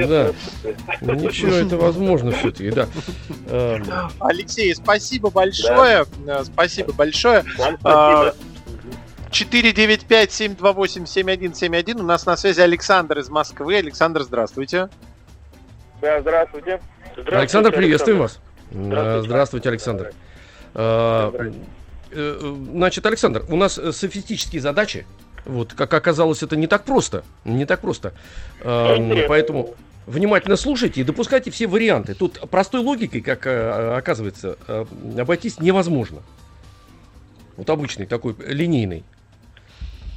[0.07, 0.31] Да.
[1.01, 2.87] Ну, ничего, это возможно все-таки, да.
[3.47, 3.85] Эм,
[4.19, 6.05] Алексей, спасибо большое.
[6.27, 7.43] Э, Спасибо большое.
[7.57, 8.33] Вам А,
[9.29, 9.31] спасибо.
[9.31, 11.99] 495-728-7171.
[11.99, 13.75] У нас на связи Александр из Москвы.
[13.77, 14.89] Александр, здравствуйте.
[16.01, 16.81] Да, здравствуйте.
[17.31, 18.39] Александр, приветствуем вас.
[18.71, 19.27] Э, Здравствуйте.
[19.27, 20.11] Здравствуйте, Александр.
[20.75, 21.51] Э,
[22.11, 25.05] э, Значит, Александр, у нас софистические задачи.
[25.45, 27.23] Вот, как оказалось, это не так просто.
[27.45, 28.13] Не так просто.
[28.63, 32.13] Поэтому внимательно слушайте и допускайте все варианты.
[32.13, 34.57] Тут простой логикой, как оказывается,
[35.17, 36.19] обойтись невозможно.
[37.57, 39.03] Вот обычный такой линейный.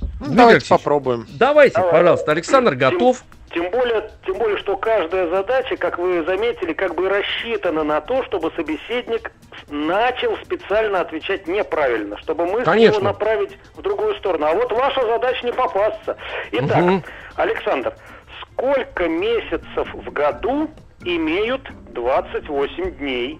[0.00, 0.68] Ну, Дмитрий давайте Алексеевич.
[0.82, 1.26] попробуем.
[1.34, 1.92] Давайте, Давай.
[1.92, 3.24] пожалуйста, Александр готов.
[3.54, 8.24] Тем более, тем более, что каждая задача, как вы заметили, как бы рассчитана на то,
[8.24, 9.30] чтобы собеседник
[9.68, 12.96] начал специально отвечать неправильно, чтобы мы Конечно.
[12.96, 14.46] его направить в другую сторону.
[14.46, 16.16] А вот ваша задача не попасться.
[16.52, 17.04] Итак, Мгм.
[17.36, 17.94] Александр,
[18.40, 20.70] сколько месяцев в году
[21.04, 21.62] имеют
[21.92, 23.38] 28 дней?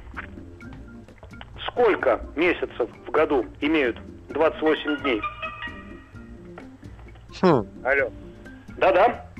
[1.68, 3.96] Сколько месяцев в году имеют
[4.28, 5.22] 28 дней?
[7.40, 7.66] Хм.
[7.82, 8.10] Алло.
[8.76, 9.31] Да-да.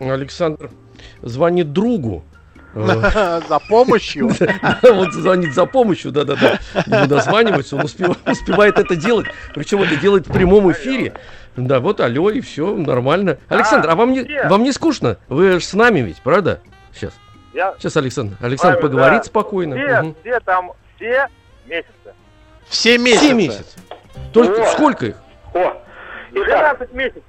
[0.00, 0.70] Александр
[1.22, 2.24] звонит другу.
[2.74, 4.30] За помощью.
[4.84, 6.60] Он звонит за помощью, да-да-да.
[6.86, 9.26] Ему дозванивается, он успев- успевает это делать.
[9.56, 11.14] Причем это делает в прямом эфире.
[11.56, 13.38] Да, вот алло, и все, нормально.
[13.48, 15.16] Александр, а вам не, вам не скучно?
[15.28, 16.60] Вы же с нами ведь, правда?
[16.94, 17.12] Сейчас.
[17.52, 18.36] Я Сейчас, Александр.
[18.40, 19.24] Александр Правильно, поговорит да.
[19.24, 19.76] спокойно.
[19.76, 21.26] все, все там, все
[21.66, 21.90] месяцы.
[22.68, 23.78] Все Все месяцы.
[24.32, 24.66] Только О.
[24.66, 25.16] сколько их?
[25.54, 25.72] О,
[26.32, 27.24] итак, 12 месяцев.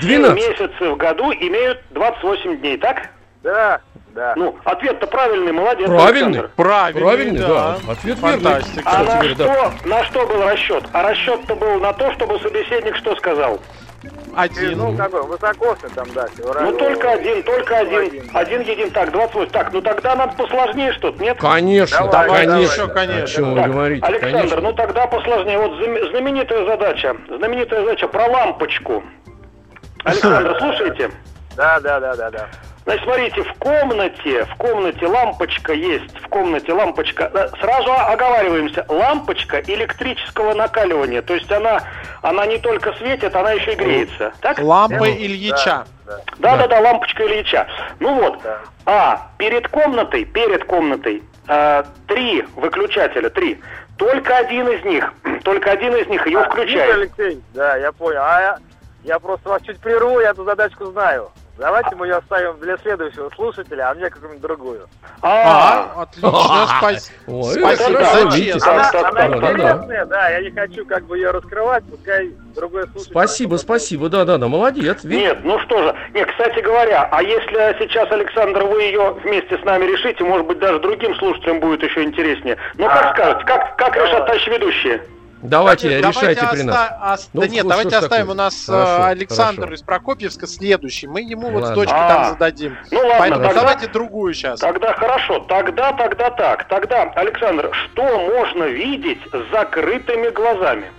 [0.00, 0.36] 12.
[0.36, 3.08] месяцы в году имеют 28 дней, так?
[3.42, 3.80] Да,
[4.14, 4.34] да.
[4.36, 5.86] Ну, ответ-то правильный, молодец.
[5.88, 6.40] Правильный.
[6.40, 6.50] Александр.
[6.56, 7.74] Правильный, Правильный, да.
[7.88, 8.38] Ответ верный.
[8.38, 8.82] Фантастика.
[8.84, 9.44] А Кстати на говоря, да.
[9.44, 10.84] что, на что был расчет?
[10.92, 13.60] А расчет-то был на то, чтобы собеседник что сказал?
[14.02, 14.78] И, Один.
[14.78, 16.26] ну, какой, высокосный там, да.
[16.60, 18.22] Ну, только один, только один.
[18.32, 19.50] Один един, так, 28.
[19.52, 21.38] Так, ну тогда надо посложнее что-то, нет?
[21.38, 22.46] Конечно, Давай, конечно.
[22.46, 23.22] давай, еще, конечно.
[23.24, 24.06] О чем вы Так, говорите?
[24.06, 24.60] Александр, Конечно.
[24.60, 25.58] ну тогда посложнее.
[25.58, 25.72] Вот
[26.10, 27.16] знаменитая задача.
[27.28, 29.04] Знаменитая задача про лампочку.
[30.04, 31.10] Александр, слушайте.
[31.56, 32.46] Да, да, да, да, да.
[32.84, 37.30] Значит, смотрите, в комнате, в комнате лампочка есть, в комнате лампочка.
[37.32, 41.22] Э, Сразу оговариваемся, лампочка электрического накаливания.
[41.22, 41.82] То есть она,
[42.22, 44.32] она не только светит, она еще и греется.
[44.40, 44.58] Так?
[44.58, 45.84] Лампа Ну, Ильича.
[46.06, 46.56] Да, да.
[46.56, 47.68] Да, да, да, лампочка Ильича.
[48.00, 48.58] Ну вот, Да.
[48.86, 53.60] а перед комнатой, перед комнатой э, три выключателя, три.
[53.96, 55.12] Только один из них,
[55.44, 56.94] только один из них ее А, включает.
[56.96, 58.20] Алексей, да, я понял.
[58.22, 58.58] А
[59.04, 61.30] я, просто вас чуть прерву, я эту задачку знаю.
[61.58, 64.88] Давайте мы ее оставим для следующего слушателя, а мне какую-нибудь другую.
[65.20, 67.76] А, А, отлично, спасибо.
[67.76, 68.94] За честность.
[68.94, 73.12] Она, интересная, да, я не хочу как бы ее раскрывать, пускай другой слушатель.
[73.12, 75.04] Спасибо, спасибо, да-да-да, молодец.
[75.04, 75.94] Нет, ну что же.
[76.14, 80.58] Нет, кстати говоря, а если сейчас, Александр, вы ее вместе с нами решите, может быть,
[80.58, 82.56] даже другим слушателям будет еще интереснее.
[82.76, 85.02] Ну, как А, скажете, как, решат товарищи ведущие?
[85.42, 86.76] Давайте, Давайте решайте при нас.
[86.76, 88.10] оста- ос- Ну, да нет, давайте оставим.
[88.10, 88.32] такое?
[88.32, 89.74] У нас э, Хорошо, Александр хорошо.
[89.74, 91.08] из Прокопьевска следующий.
[91.08, 91.74] Мы ему вот с Ладно.
[91.74, 92.08] дочкой А.
[92.08, 92.76] там зададим.
[92.92, 94.60] Ну ладно, Поэтому тогда, давайте другую сейчас.
[94.60, 95.40] тогда хорошо.
[95.40, 96.68] Тогда, тогда так.
[96.68, 100.92] Тогда, Александр, что можно видеть с закрытыми глазами?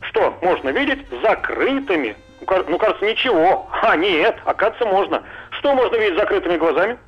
[0.00, 2.16] Что можно видеть с закрытыми?
[2.40, 3.68] Ну, Ну, кажется, ничего.
[3.82, 5.22] А, нет, оказывается, можно.
[5.50, 6.98] Что можно видеть с закрытыми глазами?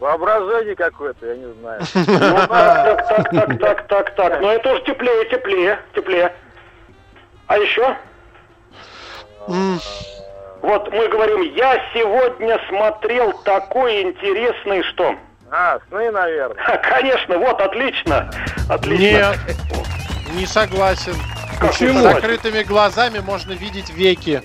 [0.00, 1.80] Воображение какое-то, я не знаю.
[1.94, 4.40] Ну, так, так, так, так, так, так.
[4.40, 6.32] Но это уже теплее, теплее, теплее.
[7.48, 7.96] А еще?
[10.60, 15.14] Вот мы говорим, я сегодня смотрел такой интересный что?
[15.50, 16.56] А, сны, наверное.
[16.82, 18.30] Конечно, вот, отлично.
[18.68, 18.98] Отлично.
[19.00, 19.38] Нет,
[20.34, 21.14] не согласен.
[21.58, 24.42] Как С закрытыми глазами можно видеть веки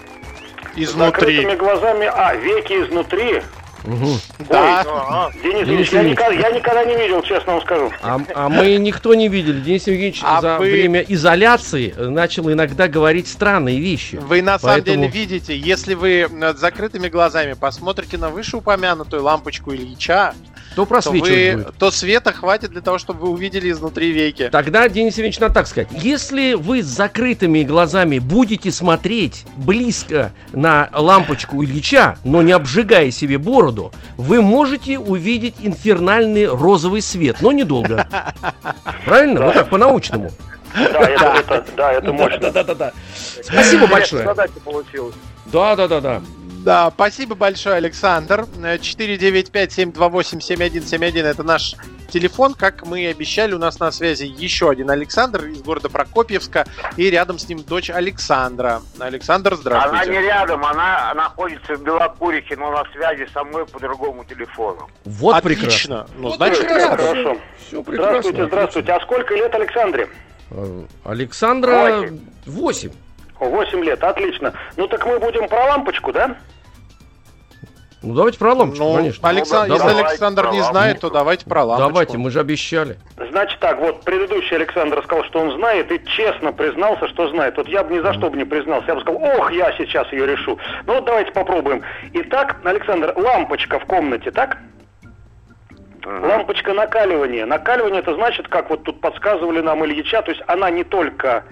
[0.74, 1.38] С изнутри.
[1.38, 3.44] закрытыми глазами, а, веки изнутри.
[3.84, 4.82] Да.
[4.82, 5.32] Ага.
[5.44, 7.92] Денис Денис я никогда, я никогда не видел, честно вам скажу.
[8.02, 9.60] А, а мы никто не видели.
[9.60, 14.16] Денис Евгеньевич А за вы- время изоляции э, начал иногда говорить странные вещи.
[14.16, 19.74] Вы на самом Поэтому- деле видите, если вы над закрытыми глазами посмотрите на вышеупомянутую лампочку
[19.74, 20.34] Ильича,
[20.76, 21.78] То то, просвечивает вы, будет.
[21.78, 24.50] то света хватит для того, чтобы вы увидели изнутри веки.
[24.52, 25.88] Тогда, Денис Евгеньевич, надо так сказать.
[25.92, 33.38] Если вы с закрытыми глазами будете смотреть близко на лампочку Ильича, но не обжигая себе
[33.38, 38.08] бороду, вы можете увидеть инфернальный розовый свет, но недолго.
[39.06, 39.46] Правильно?
[39.46, 40.32] Вот так, по-научному.
[40.76, 42.52] Да, это, это, да, это мощно.
[42.52, 42.94] Да-да-да.
[43.44, 44.24] Спасибо большое.
[44.24, 45.14] Задача получилась.
[45.46, 46.20] Да-да-да-да.
[46.20, 46.22] Да,
[46.64, 48.46] спасибо большое, Александр.
[48.64, 51.76] Э, 495-728-7171 это наш
[52.10, 52.54] телефон.
[52.54, 56.66] Как мы и обещали, у нас на связи еще один Александр из города Прокопьевска.
[56.98, 58.82] И рядом с ним дочь Александра.
[59.00, 60.12] Александр, Она здравствуйте.
[60.12, 64.90] не рядом, она находится в Белокурике, но на связи со мной по другому телефону.
[65.06, 66.02] Вот прекрасно.
[66.02, 66.08] Отлично.
[66.18, 66.98] Ну, Вот значит, прекрасно.
[66.98, 67.38] Хорошо.
[67.68, 68.22] Все прекрасно.
[68.22, 68.92] Здравствуйте, здравствуйте.
[68.94, 70.08] А сколько лет Александре?
[70.52, 72.10] Э, Александра
[72.46, 72.92] 8.
[73.40, 74.54] Восемь лет, отлично.
[74.78, 76.38] Ну так мы будем про лампочку, да?
[78.04, 79.30] Ну давайте про лампочку, ну, конечно.
[79.30, 81.90] Александр, Ну, если давайте Александр не знает, то давайте про лампочку.
[81.90, 82.98] Давайте, мы же обещали.
[83.32, 87.56] Значит так, вот предыдущий Александр сказал, что он знает, и честно признался, что знает.
[87.56, 88.88] Вот я бы ни за что бы не признался.
[88.88, 90.60] Я бы сказал, ох, я сейчас ее решу.
[90.86, 91.82] Ну вот давайте попробуем.
[92.12, 94.58] Итак, Александр, лампочка в комнате, так?
[96.06, 97.46] Лампочка накаливания.
[97.46, 101.46] Накаливание это значит, как вот тут подсказывали нам Ильича, то есть она не только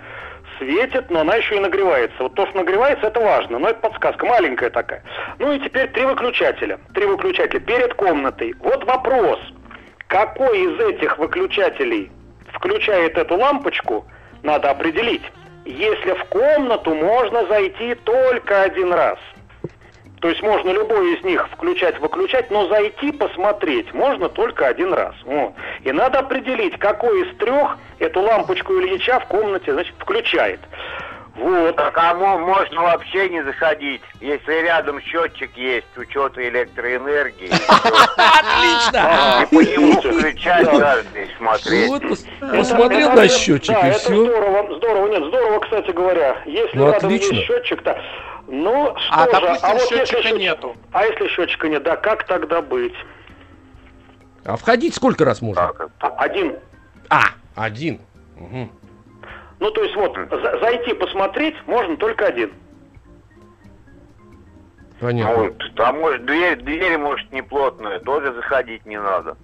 [0.57, 2.15] светит, но она еще и нагревается.
[2.19, 5.03] Вот то, что нагревается, это важно, но это подсказка маленькая такая.
[5.39, 6.79] Ну и теперь три выключателя.
[6.93, 8.53] Три выключателя перед комнатой.
[8.59, 9.39] Вот вопрос.
[10.07, 12.11] Какой из этих выключателей
[12.53, 14.05] включает эту лампочку,
[14.43, 15.23] надо определить.
[15.65, 19.19] Если в комнату можно зайти только один раз.
[20.21, 25.15] То есть можно любой из них включать-выключать, но зайти посмотреть можно только один раз.
[25.25, 25.53] Вот.
[25.83, 30.59] И надо определить, какой из трех эту лампочку Ильича в комнате значит, включает.
[31.35, 31.79] Вот.
[31.79, 37.49] А кому можно вообще не заходить, если рядом счетчик есть учета электроэнергии.
[38.17, 39.41] Отлично!
[39.41, 41.87] И по нему включать каждый, смотреть.
[41.87, 42.03] Вот,
[42.41, 44.25] посмотрел на счетчик да, и это все.
[44.25, 46.37] здорово, здорово, нет, здорово, кстати говоря.
[46.45, 47.99] Если Ну, рядом есть счетчик-то,
[48.51, 50.75] ну что А, же, допустим, а вот если счетчика счетчик- нету.
[50.91, 52.93] А если счетчика нет, да, как тогда быть?
[54.43, 55.73] А входить сколько раз можно?
[55.73, 56.55] Так, А, Один.
[57.09, 57.21] А,
[57.55, 57.99] один.
[58.35, 58.71] Мгм.
[59.59, 62.51] Ну, то есть вот, за- зайти посмотреть можно только один.
[64.99, 65.43] Понятно.
[65.45, 69.35] Ну, там может дверь, дверь может не плотная, тоже заходить не надо.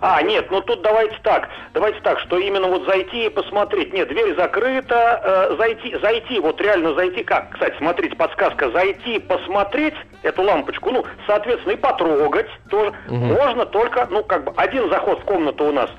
[0.00, 3.92] А, нет, ну тут давайте так, давайте так, что именно вот зайти и посмотреть.
[3.94, 7.50] Нет, дверь закрыта, э, зайти, зайти, вот реально зайти как?
[7.52, 13.26] Кстати, смотрите, подсказка, зайти, посмотреть эту лампочку, ну, соответственно, и потрогать тоже Мгм.
[13.34, 15.90] можно только, ну, как бы, один заход в комнату у нас,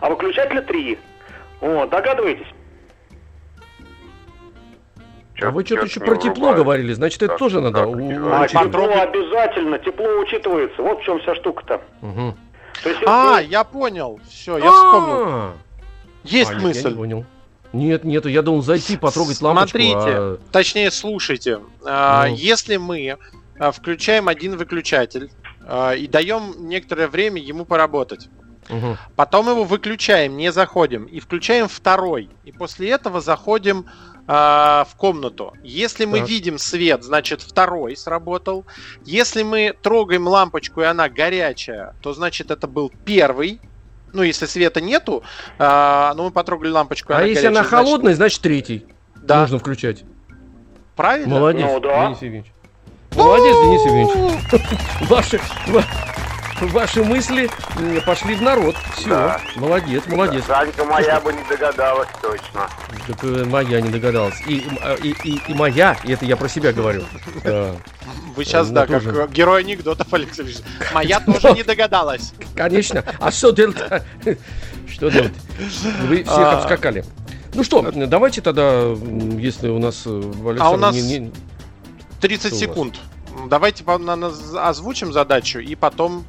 [0.00, 0.98] а выключателя три.
[1.60, 2.46] Вот, догадываетесь?
[5.42, 6.56] А вы что-то еще про тепло врубает.
[6.56, 8.50] говорили, значит, это Так, тоже надо так, у- А, учитывать.
[8.50, 11.80] тепло обязательно, тепло учитывается, вот в чем вся штука-то.
[12.02, 12.34] Мгм.
[12.84, 14.20] Есть, А, если- я понял.
[14.28, 15.14] Все, я вспомнил.
[15.26, 15.52] А,
[16.24, 16.94] Есть а, я не мысль.
[16.94, 17.24] понял.
[17.72, 19.78] Нет, нет, я думал зайти, потрогать лампочку.
[19.78, 21.60] Смотрите, а- точнее, слушайте.
[21.84, 22.34] А, Ну.
[22.34, 23.16] Если мы
[23.72, 25.30] включаем один выключатель
[25.66, 28.28] а, и даем некоторое время ему поработать,
[28.68, 28.96] Мгм.
[29.14, 33.84] потом его выключаем, не заходим, и включаем второй, и после этого заходим
[34.32, 35.54] а, в комнату.
[35.64, 36.28] Если мы Так.
[36.28, 38.64] видим свет, значит второй сработал.
[39.04, 43.60] Если мы трогаем лампочку и она горячая, то значит это был первый.
[44.12, 45.24] Ну, если света нету,
[45.58, 47.12] а, ну мы потрогали лампочку.
[47.12, 48.86] и А она если горячая, она значит- холодная, значит третий.
[49.16, 49.40] Да.
[49.40, 50.04] Нужно включать.
[50.94, 51.28] Правильно?
[51.34, 52.06] Молодец, Ну да.
[52.06, 52.52] Денис Евгеньевич.
[53.16, 54.62] Молодец, Денис Евгеньевич.
[55.10, 55.84] Ваши, ва-
[56.60, 57.50] ваши мысли
[58.06, 58.76] пошли в народ.
[58.96, 59.40] Все, Да.
[59.56, 60.44] молодец, молодец.
[60.46, 62.68] Санька моя бы не догадалась точно.
[63.06, 64.34] Так, э, моя не догадалась.
[64.46, 67.04] И, м, и, и, и моя, и это я про себя говорю.
[67.44, 67.74] Да.
[68.36, 69.22] Вы сейчас, Ну, да, как тоже.
[69.22, 70.64] э, герой анекдотов, Алексей Алексеевич.
[70.92, 72.32] Моя тоже не догадалась.
[72.54, 73.04] Конечно.
[73.18, 73.76] А что делать?
[74.88, 75.32] Что делать?
[76.08, 76.58] Вы всех А.
[76.58, 77.04] обскакали.
[77.54, 78.82] Ну что, давайте тогда,
[79.38, 81.32] если у нас э, Александр А у нас- не- не-
[82.20, 82.60] 30 Что у вас?
[82.60, 82.94] секунд.
[83.48, 86.24] Давайте озвучим задачу и потом.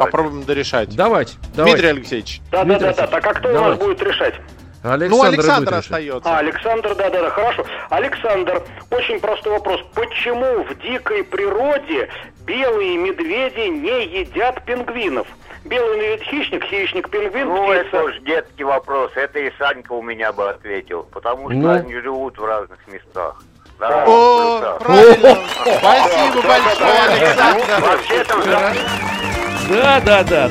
[0.00, 0.94] Попробуем дорешать.
[0.94, 1.88] Давайте, Дмитрий давайте.
[1.88, 2.40] Алексеевич.
[2.50, 3.06] Да, да, Дмитрий да, да.
[3.06, 3.84] Так а кто у нас давайте.
[3.84, 4.34] будет решать?
[4.82, 6.30] Александр, ну, Александр остается.
[6.30, 7.66] А, Александр, да, да, да, хорошо.
[7.90, 9.80] Александр, очень простой вопрос.
[9.94, 12.08] Почему в дикой природе
[12.46, 15.26] белые медведи не едят пингвинов?
[15.64, 17.80] Белый медведь хищник, хищник пингвин, Ну, птица.
[17.80, 19.10] это уж детский вопрос.
[19.16, 21.02] Это и Санька у меня бы ответил.
[21.12, 21.70] Потому что Ну.
[21.70, 23.42] они живут в разных местах.
[23.78, 25.38] Да, О, правильно.
[25.62, 27.02] Спасибо большое.
[27.06, 28.44] Александр.
[29.70, 30.00] Да.
[30.00, 30.50] Да, да,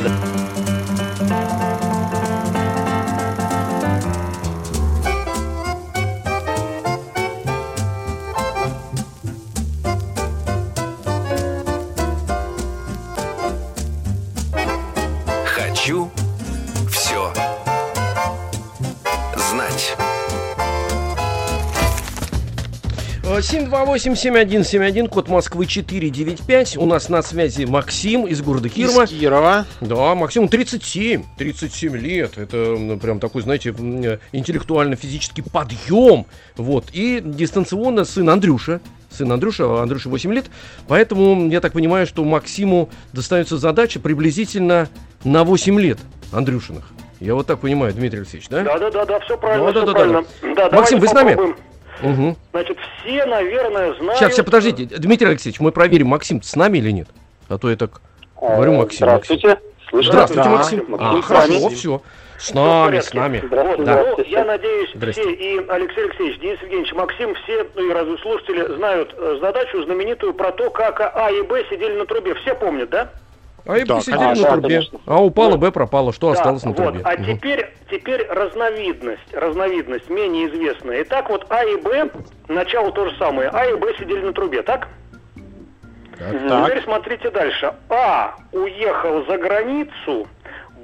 [23.50, 26.76] 728-7171, код Москвы 495.
[26.76, 29.04] У нас на связи Максим из города Кирова.
[29.04, 29.66] Из Кирова.
[29.80, 32.38] Да, Максиму 37, 37 лет.
[32.38, 36.26] Это прям такой, знаете, э, интеллектуально-физический подъем.
[36.58, 36.88] Вот.
[36.92, 38.82] И дистанционно сын Андрюша.
[39.10, 40.48] Сын Андрюша, а Андрюша 8 лет.
[40.90, 44.90] Поэтому я так понимаю, что Максиму достается задача приблизительно
[45.24, 46.00] на 8 лет
[46.34, 46.92] Андрюшиных.
[47.22, 48.64] Я вот так понимаю, Дмитрий Алексеевич, да?
[48.64, 50.26] Да, да, да, да, все правильно, Да, все да, правильно.
[50.56, 51.30] Да, Максим, вы с нами?
[51.30, 51.58] попробуем.
[52.02, 52.36] Угу.
[52.52, 54.18] Значит, все, наверное, знают...
[54.18, 54.86] Сейчас, сейчас, подождите.
[54.86, 57.08] Дмитрий Алексеевич, мы проверим, Максим с нами или нет?
[57.50, 58.02] А то я так
[58.40, 59.08] говорю, Максим.
[59.08, 59.40] Максим.
[59.90, 60.12] Слышно?
[60.12, 60.56] Здравствуйте, Да.
[60.56, 60.86] Максим.
[60.90, 62.02] Максим, А, хорошо, все.
[62.38, 63.42] С нами, с нами.
[63.44, 63.96] Здравствуйте, Да.
[63.96, 64.32] Ну, здравствуйте.
[64.32, 69.38] я надеюсь, все, и Алексей Алексеевич, Денис Евгеньевич, Максим, все, ну и радиослушатели знают э,
[69.42, 72.36] задачу знаменитую про то, как А и Б сидели на трубе.
[72.36, 73.10] Все помнят, да?
[73.68, 74.44] А и Да, посидели конечно.
[74.44, 74.68] на трубе.
[74.76, 75.00] конечно.
[75.06, 75.60] А упало, Вот.
[75.60, 76.14] Б пропало.
[76.14, 76.78] Что Да, осталось на вот.
[76.78, 77.02] трубе?
[77.04, 81.04] А теперь, теперь разновидность, разновидность менее известная.
[81.04, 82.10] Итак, вот А и Б,
[82.48, 83.50] начало то же самое.
[83.52, 84.88] А и Б сидели на трубе, так?
[86.18, 86.32] Так.
[86.48, 86.66] Так.
[86.68, 87.74] Теперь смотрите дальше.
[87.90, 90.28] А уехал за границу,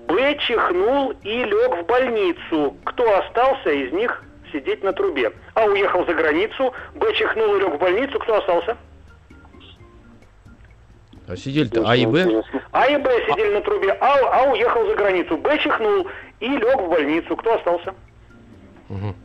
[0.07, 2.75] Б чихнул и лег в больницу.
[2.83, 5.31] Кто остался из них сидеть на трубе.
[5.55, 8.77] А уехал за границу, Б чихнул и лег в больницу, кто остался?
[11.27, 12.43] А сидели-то А и Б?
[12.71, 15.37] А и Б сидели на трубе, а, а уехал за границу.
[15.37, 16.07] Б чихнул
[16.39, 17.35] и лег в больницу.
[17.37, 17.93] Кто остался?
[18.89, 19.15] Н-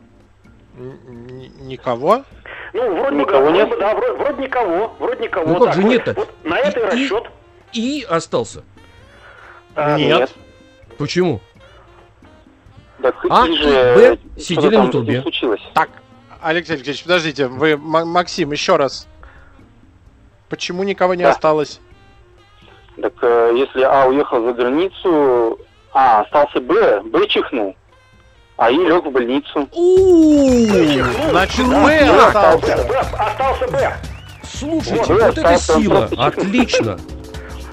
[1.67, 2.23] Никого?
[2.73, 3.79] Ну, вроде Никого вроде нет?
[3.79, 5.47] да, вроде, вроде никого, вроде никого.
[5.47, 6.13] Ну, как Так, же вот- нет-то?
[6.13, 7.23] Вот на это и И- и- расчет.
[7.73, 8.63] И остался.
[9.75, 10.31] А, Нет.
[10.97, 11.41] Почему?
[13.01, 15.21] Так, А и Б сидели на трубе.
[15.21, 15.61] случилось.
[15.73, 15.89] Так,
[16.41, 19.07] Алексей Алексеевич, подождите, вы, М- Максим, еще раз.
[20.49, 21.31] Почему никого не Да.
[21.31, 21.79] осталось?
[23.01, 25.59] Так э, если А уехал за границу,
[25.93, 27.75] А остался Б, Б чихнул,
[28.57, 29.67] а И лег в больницу.
[29.71, 31.29] У-у-у.
[31.29, 31.65] Значит.
[31.67, 32.77] Б остался.
[32.87, 33.93] Б, остался Б.
[34.43, 36.09] Слушайте, Вот, вот, да, это сила.
[36.17, 36.99] Отлично.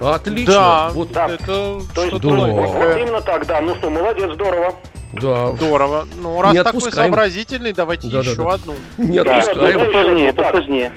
[0.00, 0.52] Отлично.
[0.52, 1.26] Да, Вот, да.
[1.30, 3.60] это То что-то вот, именно так, да.
[3.62, 4.74] Ну что, молодец, здорово.
[5.14, 5.52] да.
[5.56, 6.06] Здорово.
[6.20, 7.12] Ну, раз Не такой отпускаем.
[7.12, 8.30] сообразительный, давайте Да-да-да.
[8.30, 8.74] еще одну.
[8.98, 9.78] Не Да, отпускаем.
[9.78, 10.44] да, посложнее, Так.
[10.46, 10.92] посложнее.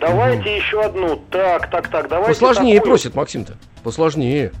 [0.00, 1.16] Давайте еще одну.
[1.30, 2.90] Так, так, так, давайте Посложнее такую.
[2.92, 3.54] просит Максим-то.
[3.82, 4.52] Посложнее.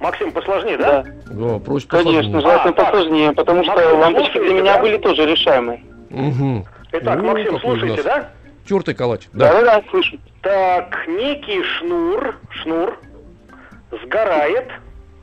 [0.00, 1.02] Максим, посложнее, да?
[1.02, 2.40] Да, Да, просит конечно, посложнее.
[2.40, 2.90] желательно А, так.
[2.92, 4.80] посложнее, потому что Максим, лампочки слушаете, для меня да?
[4.82, 5.82] были тоже решаемые.
[6.10, 6.66] Угу.
[6.92, 8.30] Итак, Ну, Максим, слушайте, да?
[8.68, 9.22] Тертый калач.
[9.32, 9.52] Да.
[9.52, 10.18] Да-да-да, слышу.
[10.42, 12.98] Так, некий шнур, шнур
[14.04, 14.68] сгорает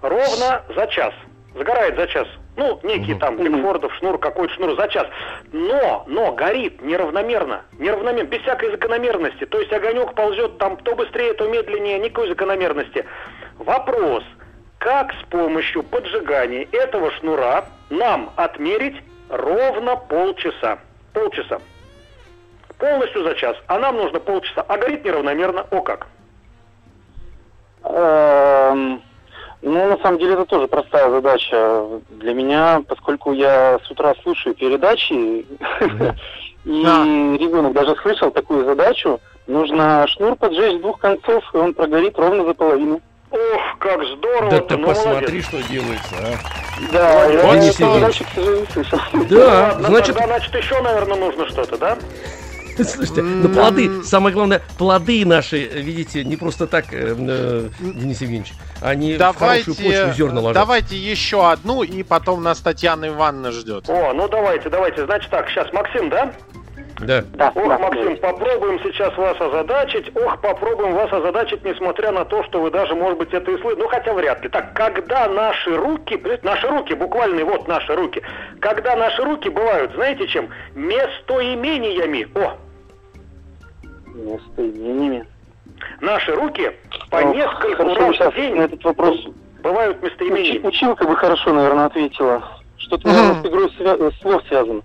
[0.02, 1.14] ровно за час.
[1.56, 2.28] Сгорает за час.
[2.56, 5.08] Ну, некий там Бигфордов шнур, какой-то шнур за час.
[5.52, 7.64] Но, но горит неравномерно.
[7.80, 9.46] Неравномерно, без всякой закономерности.
[9.46, 13.06] То есть огонек ползет там то быстрее, то медленнее, никакой закономерности.
[13.58, 14.24] Вопрос.
[14.78, 18.98] Как с помощью поджигания этого шнура нам отмерить
[19.30, 20.78] ровно полчаса?
[21.14, 21.60] Полчаса.
[22.78, 23.58] Полностью за час.
[23.68, 24.64] А нам нужно полчаса.
[24.68, 25.66] А горит неравномерно.
[25.72, 26.08] О как.
[29.66, 34.54] Ну, на самом деле, это тоже простая задача для меня, поскольку я с утра слушаю
[34.56, 35.46] передачи, и
[36.66, 42.44] ребенок даже слышал такую задачу, нужно шнур поджечь с двух концов, и он прогорит ровно
[42.44, 43.00] за половину.
[43.32, 44.52] Ох, как здорово.
[44.52, 45.46] Да ты ну, посмотри, молодец.
[45.46, 46.92] что делается, а.
[46.92, 48.00] Да, я Вот эту Евгений.
[48.00, 49.00] задачу, к сожалению, слышал.
[49.30, 51.98] Да, Ладно, значит, тогда, значит, еще, наверное, нужно что-то, да?
[52.84, 58.54] слушайте, ну плоды, самое главное, плоды наши, видите, не просто так, э, э, Денис Евгеньевич,
[58.82, 60.54] они в хорошую почву Давайте, зерна ложат.
[60.56, 63.90] давайте еще одну, и потом нас Татьяна Ивановна ждет.
[63.90, 65.06] О, ну давайте, давайте.
[65.06, 66.34] Значит так, сейчас Максим, да?
[67.00, 67.24] Да.
[67.34, 70.16] Да, Ох, да, Максим, попробуем сейчас вас озадачить.
[70.16, 73.82] Ох, попробуем вас озадачить, несмотря на то, что вы даже, может быть, это и слышите.
[73.82, 74.50] Ну, хотя вряд ли.
[74.50, 78.22] Так, когда наши руки, наши руки, буквально вот наши руки,
[78.60, 80.50] когда наши руки бывают, знаете чем?
[80.76, 82.28] Местоимениями.
[82.36, 82.58] О,
[84.14, 85.26] местоимениями.
[86.02, 86.72] наши руки
[87.10, 89.18] по Ох, нескольку хорошо, раз в день на этот вопрос
[89.64, 90.66] бывают местоимениями.
[90.68, 92.44] училка бы хорошо, наверное, ответила.
[92.78, 94.82] Что-то, наверное, с игрой свя- слов связано.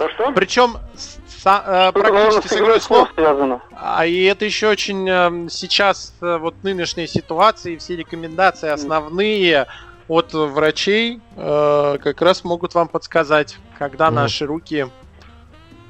[0.00, 0.32] Что-что?
[0.32, 3.08] Причем са- э, практически с игрой слов.
[3.14, 3.60] связано.
[3.72, 9.66] А и это еще очень э, сейчас э, вот нынешней ситуации все рекомендации основные
[10.08, 14.14] от врачей э, как раз могут вам подсказать, когда Мгм.
[14.16, 14.86] наши руки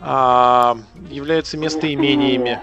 [0.02, 0.78] а,
[1.10, 2.60] являются местоимениями.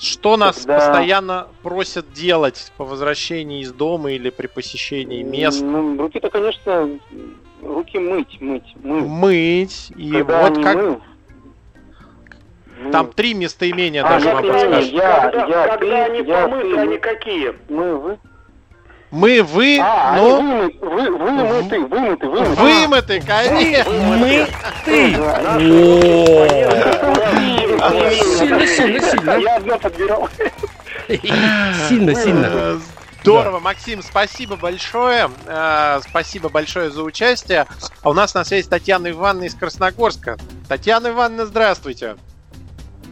[0.00, 5.60] Что нас Когда- постоянно просят делать по возвращении из дома или при посещении мест?
[5.60, 6.88] Ну, руки-то, конечно,
[7.62, 9.04] руки мыть, мыть, мыть.
[9.04, 9.92] Мыть.
[9.96, 11.00] И Когда вот как мыл,
[12.82, 14.92] ну, там три местоимения А, даже я вам подскажут.
[14.92, 16.78] Я- когда, я, когда ты, они я, помыты, ты.
[16.80, 17.54] они какие?
[17.68, 18.18] мы, вы.
[19.10, 22.60] Мы, вы, А, но они вымыты, вы, вымыты, вымыты, вымыты.
[22.62, 23.92] вымыты, конечно.
[23.92, 24.46] Мы,
[24.84, 25.16] ты.
[28.38, 29.30] Сильно, сильно, сильно.
[29.38, 30.28] Я одно подбирал.
[31.88, 32.80] Сильно, сильно.
[33.22, 35.28] Здорово, Максим, спасибо большое.
[35.46, 37.66] Э, Спасибо большое за участие.
[38.02, 40.36] А у нас на связи Татьяна Ивановна из Красногорска.
[40.68, 42.16] Татьяна Ивановна, здравствуйте.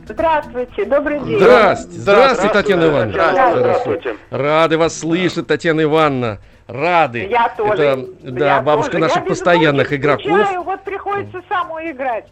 [0.07, 1.39] Здравствуйте, добрый день.
[1.39, 3.13] Здравствуйте, здравствуйте, Татьяна Ивановна.
[3.13, 4.17] Татьяна, Здравствуйте.
[4.31, 6.39] Рады вас слышать, Татьяна Ивановна.
[6.67, 7.27] Рады.
[7.31, 7.83] Я тоже.
[7.83, 9.05] Это, да, я бабушка тоже.
[9.05, 10.25] наших Я, постоянных игроков.
[10.25, 12.27] скучаю, вот приходится самой играть.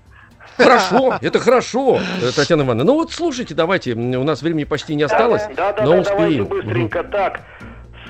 [0.57, 2.85] Хорошо, это хорошо, э, Татьяна Ивановна.
[2.85, 6.43] Ну вот слушайте, давайте, у нас времени почти не осталось, Да, да, но да, давайте
[6.43, 6.45] успеем.
[6.47, 7.05] быстренько.
[7.05, 7.41] Так,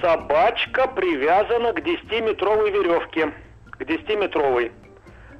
[0.00, 3.32] собачка привязана к 10-метровой веревке.
[3.70, 4.72] К 10-метровой.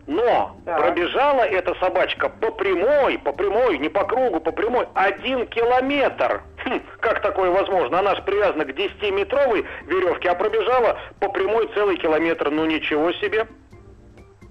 [0.07, 0.79] Но Так.
[0.81, 6.43] пробежала эта собачка по прямой, по прямой, не по кругу, по прямой, один километр.
[6.65, 7.99] Хм, как такое возможно?
[7.99, 12.51] Она же привязана к 10-метровой веревке, а пробежала по прямой целый километр.
[12.51, 13.47] Ну ничего себе.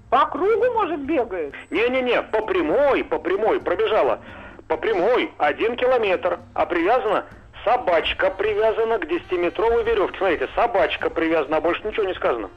[0.10, 1.54] По кругу, может, бегает?
[1.72, 4.20] Не-не-не, по прямой, по прямой пробежала.
[4.68, 7.26] По прямой один километр, а привязана
[7.64, 10.18] собачка привязана к 10-метровой веревке.
[10.18, 12.50] Смотрите, собачка привязана, а больше ничего не сказано.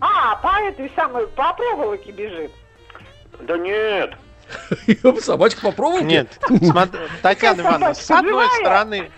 [0.00, 2.52] А, по этой самой, по проволоке бежит.
[3.40, 4.14] Да нет.
[5.20, 6.04] Собачка попробуйте.
[6.04, 9.10] Нет, смотри, Татьяна Ивановна, с одной стороны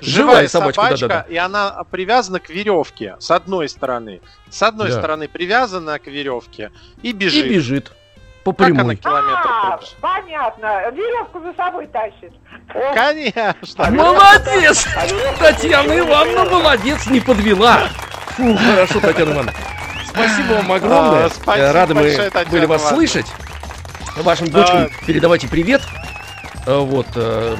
[0.00, 1.26] Живая собачка, собачка, да-да-да.
[1.32, 4.20] и она привязана к веревке, с одной стороны.
[4.50, 4.98] С одной Да.
[4.98, 6.70] стороны привязана к веревке
[7.02, 7.48] и И бежит.
[7.48, 7.92] бежит.
[8.44, 8.96] По Как она прямой.
[8.96, 10.90] километр А, понятно.
[10.92, 12.32] Веревку за собой тащит.
[12.94, 13.90] Конечно.
[13.90, 14.86] Молодец!
[15.38, 17.88] Татьяна Ивановна молодец, не подвела.
[18.36, 19.52] Фу, хорошо, Татьяна Ивановна.
[20.08, 21.26] Спасибо вам огромное.
[21.26, 22.96] А, спасибо Рады мы большое, были вас Ивановна.
[23.08, 23.26] слышать.
[24.16, 25.82] Вашим дочкам передавайте привет.
[26.66, 27.56] Э, Вот, э,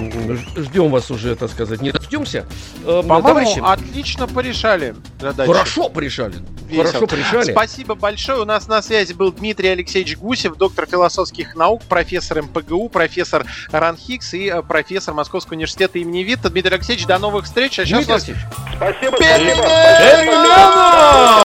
[0.56, 2.46] ждем вас уже, так сказать, не дождемся.
[2.84, 5.52] Э, По-моему, Товарищи, отлично порешали задачу.
[5.52, 6.34] хорошо порешали.
[6.68, 6.84] Весело.
[6.84, 7.52] Хорошо порешали.
[7.52, 8.40] Спасибо большое.
[8.40, 14.34] У нас на связи был Дмитрий Алексеевич Гусев, доктор философских наук, профессор МПГУ, профессор РАНХИКС
[14.34, 16.50] и профессор Московского университета имени Витта.
[16.50, 17.78] Дмитрий Алексеевич, до новых встреч.
[17.78, 18.44] А сейчас Дмитрий вас Алексеевич,
[18.76, 21.42] Спасибо, Перемена!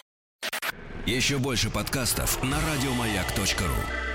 [1.07, 4.14] Еще больше подкастов на радиомаяк.ру.